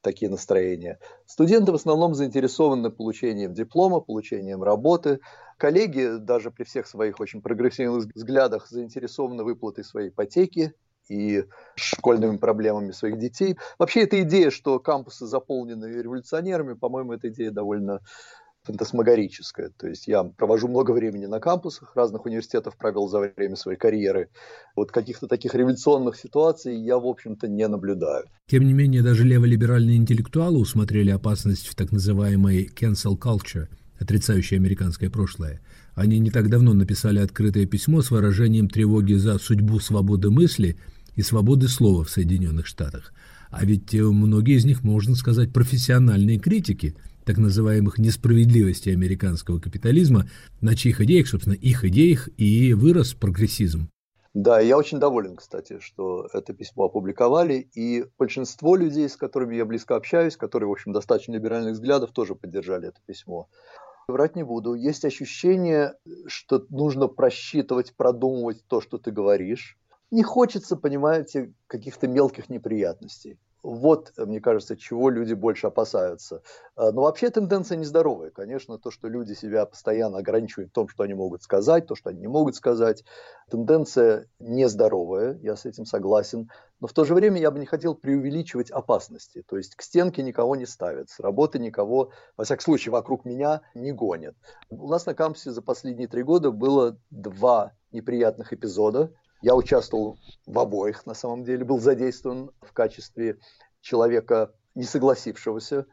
такие 0.00 0.30
настроения. 0.30 1.00
Студенты 1.26 1.72
в 1.72 1.74
основном 1.74 2.14
заинтересованы 2.14 2.90
получением 2.90 3.52
диплома, 3.52 3.98
получением 3.98 4.62
работы. 4.62 5.18
Коллеги, 5.56 6.18
даже 6.20 6.52
при 6.52 6.62
всех 6.62 6.86
своих 6.86 7.18
очень 7.18 7.42
прогрессивных 7.42 8.14
взглядах, 8.14 8.68
заинтересованы 8.68 9.42
выплатой 9.42 9.82
своей 9.82 10.10
ипотеки, 10.10 10.72
и 11.10 11.44
школьными 11.74 12.36
проблемами 12.36 12.92
своих 12.92 13.18
детей. 13.18 13.56
Вообще 13.78 14.02
эта 14.02 14.22
идея, 14.22 14.50
что 14.50 14.78
кампусы 14.78 15.26
заполнены 15.26 15.86
революционерами, 15.86 16.74
по-моему, 16.74 17.12
эта 17.12 17.28
идея 17.28 17.50
довольно 17.50 18.00
фантасмагорическая. 18.68 19.70
То 19.78 19.88
есть 19.88 20.06
я 20.08 20.24
провожу 20.24 20.68
много 20.68 20.92
времени 20.92 21.26
на 21.26 21.40
кампусах 21.40 21.96
разных 21.96 22.26
университетов, 22.26 22.76
провел 22.76 23.08
за 23.08 23.32
время 23.34 23.56
своей 23.56 23.78
карьеры. 23.78 24.28
Вот 24.76 24.92
каких-то 24.92 25.26
таких 25.26 25.54
революционных 25.54 26.16
ситуаций 26.16 26.76
я, 26.76 26.98
в 26.98 27.06
общем-то, 27.06 27.48
не 27.48 27.66
наблюдаю. 27.66 28.24
Тем 28.46 28.64
не 28.64 28.74
менее, 28.74 29.02
даже 29.02 29.24
леволиберальные 29.24 29.96
интеллектуалы 29.96 30.58
усмотрели 30.58 31.10
опасность 31.10 31.66
в 31.66 31.74
так 31.74 31.92
называемой 31.92 32.68
cancel 32.68 33.18
culture, 33.18 33.68
отрицающей 33.98 34.58
американское 34.58 35.08
прошлое. 35.08 35.60
Они 35.94 36.18
не 36.18 36.30
так 36.30 36.48
давно 36.48 36.74
написали 36.74 37.18
открытое 37.20 37.66
письмо 37.66 38.02
с 38.02 38.10
выражением 38.10 38.68
тревоги 38.68 39.14
за 39.14 39.38
судьбу 39.38 39.80
свободы 39.80 40.30
мысли– 40.30 40.76
и 41.18 41.22
свободы 41.22 41.66
слова 41.66 42.04
в 42.04 42.10
Соединенных 42.10 42.66
Штатах. 42.66 43.12
А 43.50 43.64
ведь 43.64 43.92
э, 43.92 44.02
многие 44.02 44.54
из 44.54 44.64
них, 44.64 44.84
можно 44.84 45.16
сказать, 45.16 45.52
профессиональные 45.52 46.38
критики 46.38 46.94
так 47.24 47.38
называемых 47.38 47.98
несправедливостей 47.98 48.92
американского 48.92 49.58
капитализма, 49.58 50.28
на 50.60 50.76
чьих 50.76 51.00
идеях, 51.00 51.26
собственно, 51.26 51.54
их 51.54 51.84
идеях 51.84 52.28
и 52.36 52.72
вырос 52.72 53.14
прогрессизм. 53.14 53.90
Да, 54.32 54.60
я 54.60 54.78
очень 54.78 55.00
доволен, 55.00 55.34
кстати, 55.34 55.80
что 55.80 56.28
это 56.32 56.52
письмо 56.52 56.84
опубликовали, 56.84 57.68
и 57.74 58.04
большинство 58.16 58.76
людей, 58.76 59.08
с 59.08 59.16
которыми 59.16 59.56
я 59.56 59.64
близко 59.64 59.96
общаюсь, 59.96 60.36
которые, 60.36 60.68
в 60.68 60.72
общем, 60.72 60.92
достаточно 60.92 61.32
либеральных 61.32 61.72
взглядов, 61.72 62.12
тоже 62.12 62.36
поддержали 62.36 62.88
это 62.88 63.00
письмо. 63.04 63.48
Врать 64.06 64.36
не 64.36 64.44
буду. 64.44 64.74
Есть 64.74 65.04
ощущение, 65.04 65.94
что 66.28 66.64
нужно 66.70 67.08
просчитывать, 67.08 67.94
продумывать 67.96 68.64
то, 68.68 68.80
что 68.80 68.98
ты 68.98 69.10
говоришь, 69.10 69.76
не 70.10 70.22
хочется, 70.22 70.76
понимаете, 70.76 71.52
каких-то 71.66 72.08
мелких 72.08 72.48
неприятностей. 72.48 73.38
Вот, 73.64 74.12
мне 74.16 74.40
кажется, 74.40 74.76
чего 74.76 75.10
люди 75.10 75.34
больше 75.34 75.66
опасаются. 75.66 76.42
А, 76.76 76.92
но 76.92 77.02
вообще 77.02 77.28
тенденция 77.28 77.76
нездоровая. 77.76 78.30
Конечно, 78.30 78.78
то, 78.78 78.92
что 78.92 79.08
люди 79.08 79.32
себя 79.32 79.66
постоянно 79.66 80.18
ограничивают 80.18 80.70
в 80.70 80.74
том, 80.74 80.88
что 80.88 81.02
они 81.02 81.14
могут 81.14 81.42
сказать, 81.42 81.86
то, 81.86 81.96
что 81.96 82.10
они 82.10 82.20
не 82.20 82.28
могут 82.28 82.54
сказать. 82.54 83.02
Тенденция 83.50 84.28
нездоровая, 84.38 85.38
я 85.42 85.56
с 85.56 85.66
этим 85.66 85.86
согласен. 85.86 86.48
Но 86.80 86.86
в 86.86 86.92
то 86.92 87.04
же 87.04 87.14
время 87.14 87.40
я 87.40 87.50
бы 87.50 87.58
не 87.58 87.66
хотел 87.66 87.96
преувеличивать 87.96 88.70
опасности. 88.70 89.42
То 89.46 89.56
есть 89.56 89.74
к 89.74 89.82
стенке 89.82 90.22
никого 90.22 90.54
не 90.54 90.64
ставят, 90.64 91.10
с 91.10 91.18
работы 91.18 91.58
никого, 91.58 92.12
во 92.36 92.44
всяком 92.44 92.62
случае, 92.62 92.92
вокруг 92.92 93.24
меня 93.24 93.62
не 93.74 93.90
гонят. 93.90 94.36
У 94.70 94.88
нас 94.88 95.04
на 95.04 95.14
кампусе 95.14 95.50
за 95.50 95.62
последние 95.62 96.06
три 96.06 96.22
года 96.22 96.52
было 96.52 96.96
два 97.10 97.72
неприятных 97.90 98.52
эпизода– 98.52 99.12
я 99.42 99.54
участвовал 99.54 100.18
в 100.46 100.58
обоих, 100.58 101.06
на 101.06 101.14
самом 101.14 101.44
деле, 101.44 101.64
был 101.64 101.78
задействован 101.78 102.50
в 102.60 102.72
качестве 102.72 103.38
человека, 103.80 104.52
не 104.74 104.84
согласившегося 104.84 105.86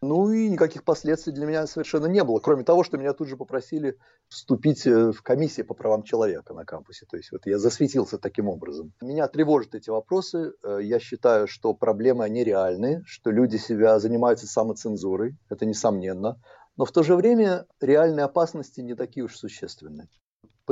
Ну 0.00 0.32
и 0.32 0.48
никаких 0.48 0.84
последствий 0.84 1.32
для 1.32 1.46
меня 1.46 1.66
совершенно 1.68 2.06
не 2.06 2.24
было, 2.24 2.40
кроме 2.40 2.64
того, 2.64 2.82
что 2.82 2.98
меня 2.98 3.12
тут 3.12 3.28
же 3.28 3.36
попросили 3.36 3.96
вступить 4.28 4.84
э, 4.84 5.12
в 5.12 5.22
комиссию 5.22 5.64
по 5.64 5.74
правам 5.74 6.02
человека 6.02 6.54
на 6.54 6.64
кампусе. 6.64 7.06
То 7.08 7.16
есть 7.16 7.30
вот 7.30 7.46
я 7.46 7.58
засветился 7.58 8.18
таким 8.18 8.48
образом. 8.48 8.92
Меня 9.00 9.28
тревожат 9.28 9.76
эти 9.76 9.90
вопросы. 9.90 10.54
Э, 10.64 10.78
я 10.82 10.98
считаю, 10.98 11.46
что 11.46 11.72
проблемы, 11.72 12.24
они 12.24 12.42
реальные, 12.42 13.02
что 13.06 13.30
люди 13.30 13.58
себя 13.58 14.00
занимаются 14.00 14.48
самоцензурой, 14.48 15.36
это 15.48 15.66
несомненно. 15.66 16.40
Но 16.76 16.84
в 16.84 16.90
то 16.90 17.04
же 17.04 17.14
время 17.14 17.66
реальные 17.80 18.24
опасности 18.24 18.80
не 18.80 18.96
такие 18.96 19.24
уж 19.24 19.36
существенные. 19.36 20.08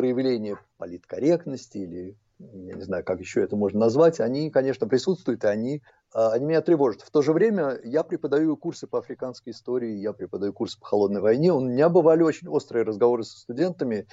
Проявление 0.00 0.56
политкорректности 0.78 1.76
или 1.76 2.16
я 2.38 2.74
не 2.74 2.82
знаю, 2.82 3.04
как 3.04 3.20
еще 3.20 3.42
это 3.42 3.54
можно 3.54 3.80
назвать, 3.80 4.18
они, 4.18 4.48
конечно, 4.48 4.88
присутствуют, 4.88 5.44
и 5.44 5.46
они, 5.46 5.82
а, 6.14 6.32
они 6.32 6.46
меня 6.46 6.62
тревожат. 6.62 7.02
В 7.02 7.10
то 7.10 7.20
же 7.20 7.34
время 7.34 7.78
я 7.84 8.02
преподаю 8.02 8.56
курсы 8.56 8.86
по 8.86 9.00
африканской 9.00 9.52
истории, 9.52 9.98
я 9.98 10.14
преподаю 10.14 10.54
курсы 10.54 10.80
по 10.80 10.86
холодной 10.86 11.20
войне. 11.20 11.52
У 11.52 11.60
меня 11.60 11.90
бывали 11.90 12.22
очень 12.22 12.48
острые 12.48 12.84
разговоры 12.86 13.24
со 13.24 13.38
студентами, 13.40 14.06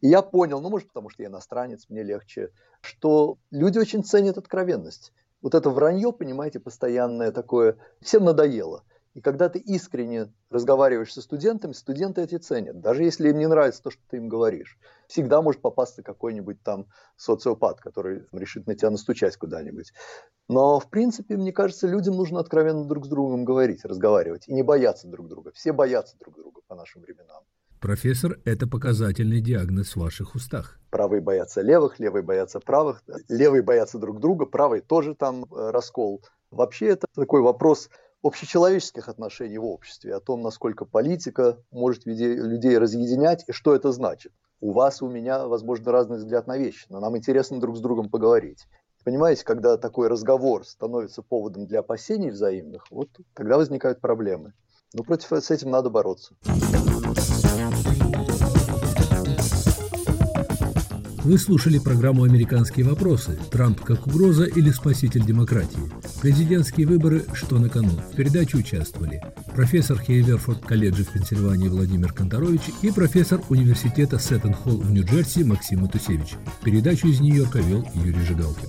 и 0.00 0.08
я 0.08 0.22
понял, 0.22 0.62
ну, 0.62 0.70
может, 0.70 0.88
потому 0.88 1.10
что 1.10 1.22
я 1.22 1.28
иностранец, 1.28 1.84
мне 1.90 2.02
легче, 2.02 2.48
что 2.80 3.36
люди 3.50 3.78
очень 3.78 4.04
ценят 4.04 4.38
откровенность. 4.38 5.12
Вот 5.42 5.54
это 5.54 5.68
вранье, 5.68 6.14
понимаете, 6.14 6.60
постоянное 6.60 7.30
такое, 7.30 7.76
всем 8.00 8.24
надоело– 8.24 8.84
и 9.16 9.22
когда 9.22 9.48
ты 9.48 9.58
искренне 9.58 10.30
разговариваешь 10.50 11.14
со 11.14 11.22
студентами, 11.22 11.72
студенты 11.72 12.20
эти 12.20 12.36
ценят. 12.36 12.82
Даже 12.82 13.02
если 13.02 13.30
им 13.30 13.38
не 13.38 13.48
нравится 13.48 13.82
то, 13.82 13.90
что 13.90 14.02
ты 14.10 14.18
им 14.18 14.28
говоришь. 14.28 14.78
Всегда 15.08 15.40
может 15.40 15.62
попасться 15.62 16.02
какой-нибудь 16.02 16.62
там 16.62 16.84
социопат, 17.16 17.80
который 17.80 18.26
решит 18.32 18.66
на 18.66 18.74
тебя 18.74 18.90
настучать 18.90 19.38
куда-нибудь. 19.38 19.94
Но, 20.48 20.78
в 20.78 20.90
принципе, 20.90 21.38
мне 21.38 21.50
кажется, 21.50 21.88
людям 21.88 22.14
нужно 22.14 22.40
откровенно 22.40 22.84
друг 22.84 23.06
с 23.06 23.08
другом 23.08 23.46
говорить, 23.46 23.86
разговаривать. 23.86 24.48
И 24.48 24.52
не 24.52 24.62
бояться 24.62 25.08
друг 25.08 25.28
друга. 25.28 25.50
Все 25.54 25.72
боятся 25.72 26.18
друг 26.18 26.36
друга 26.36 26.60
по 26.66 26.74
нашим 26.74 27.00
временам. 27.00 27.42
Профессор, 27.80 28.38
это 28.44 28.68
показательный 28.68 29.40
диагноз 29.40 29.96
в 29.96 30.00
ваших 30.00 30.34
устах. 30.34 30.78
Правые 30.90 31.22
боятся 31.22 31.62
левых, 31.62 31.98
левые 31.98 32.22
боятся 32.22 32.60
правых, 32.60 33.02
левые 33.30 33.62
боятся 33.62 33.98
друг 33.98 34.20
друга, 34.20 34.44
правые 34.44 34.82
тоже 34.82 35.14
там 35.14 35.44
э, 35.44 35.70
раскол. 35.70 36.22
Вообще 36.50 36.88
это 36.88 37.06
такой 37.14 37.40
вопрос 37.40 37.88
общечеловеческих 38.22 39.08
отношений 39.08 39.58
в 39.58 39.64
обществе, 39.64 40.14
о 40.14 40.20
том, 40.20 40.42
насколько 40.42 40.84
политика 40.84 41.58
может 41.70 42.06
людей 42.06 42.78
разъединять 42.78 43.44
и 43.46 43.52
что 43.52 43.74
это 43.74 43.92
значит. 43.92 44.32
У 44.60 44.72
вас 44.72 45.02
у 45.02 45.08
меня, 45.08 45.46
возможно, 45.46 45.92
разный 45.92 46.16
взгляд 46.16 46.46
на 46.46 46.56
вещи, 46.56 46.86
но 46.88 46.98
нам 47.00 47.16
интересно 47.16 47.60
друг 47.60 47.76
с 47.76 47.80
другом 47.80 48.08
поговорить. 48.08 48.66
Понимаете, 49.04 49.44
когда 49.44 49.76
такой 49.76 50.08
разговор 50.08 50.66
становится 50.66 51.22
поводом 51.22 51.66
для 51.66 51.80
опасений 51.80 52.30
взаимных, 52.30 52.90
вот 52.90 53.08
тогда 53.34 53.56
возникают 53.56 54.00
проблемы. 54.00 54.52
Но 54.94 55.04
против 55.04 55.30
с 55.30 55.50
этим 55.50 55.70
надо 55.70 55.90
бороться. 55.90 56.34
Вы 61.26 61.38
слушали 61.38 61.80
программу 61.80 62.22
«Американские 62.22 62.86
вопросы. 62.86 63.36
Трамп 63.50 63.80
как 63.80 64.06
угроза 64.06 64.44
или 64.44 64.70
спаситель 64.70 65.24
демократии?» 65.24 65.90
Президентские 66.22 66.86
выборы 66.86 67.24
«Что 67.32 67.58
на 67.58 67.68
кону?» 67.68 67.90
В 68.12 68.14
передаче 68.14 68.58
участвовали 68.58 69.20
профессор 69.52 69.98
Хейверфорд 69.98 70.64
колледжа 70.64 71.02
в 71.02 71.08
Пенсильвании 71.08 71.66
Владимир 71.66 72.12
Конторович 72.12 72.70
и 72.80 72.92
профессор 72.92 73.40
университета 73.48 74.20
Сеттон-Холл 74.20 74.76
в 74.76 74.92
Нью-Джерси 74.92 75.42
Максим 75.42 75.80
Матусевич. 75.80 76.36
Передачу 76.62 77.08
из 77.08 77.18
Нью-Йорка 77.18 77.58
вел 77.58 77.84
Юрий 77.92 78.24
Жигалкин. 78.24 78.68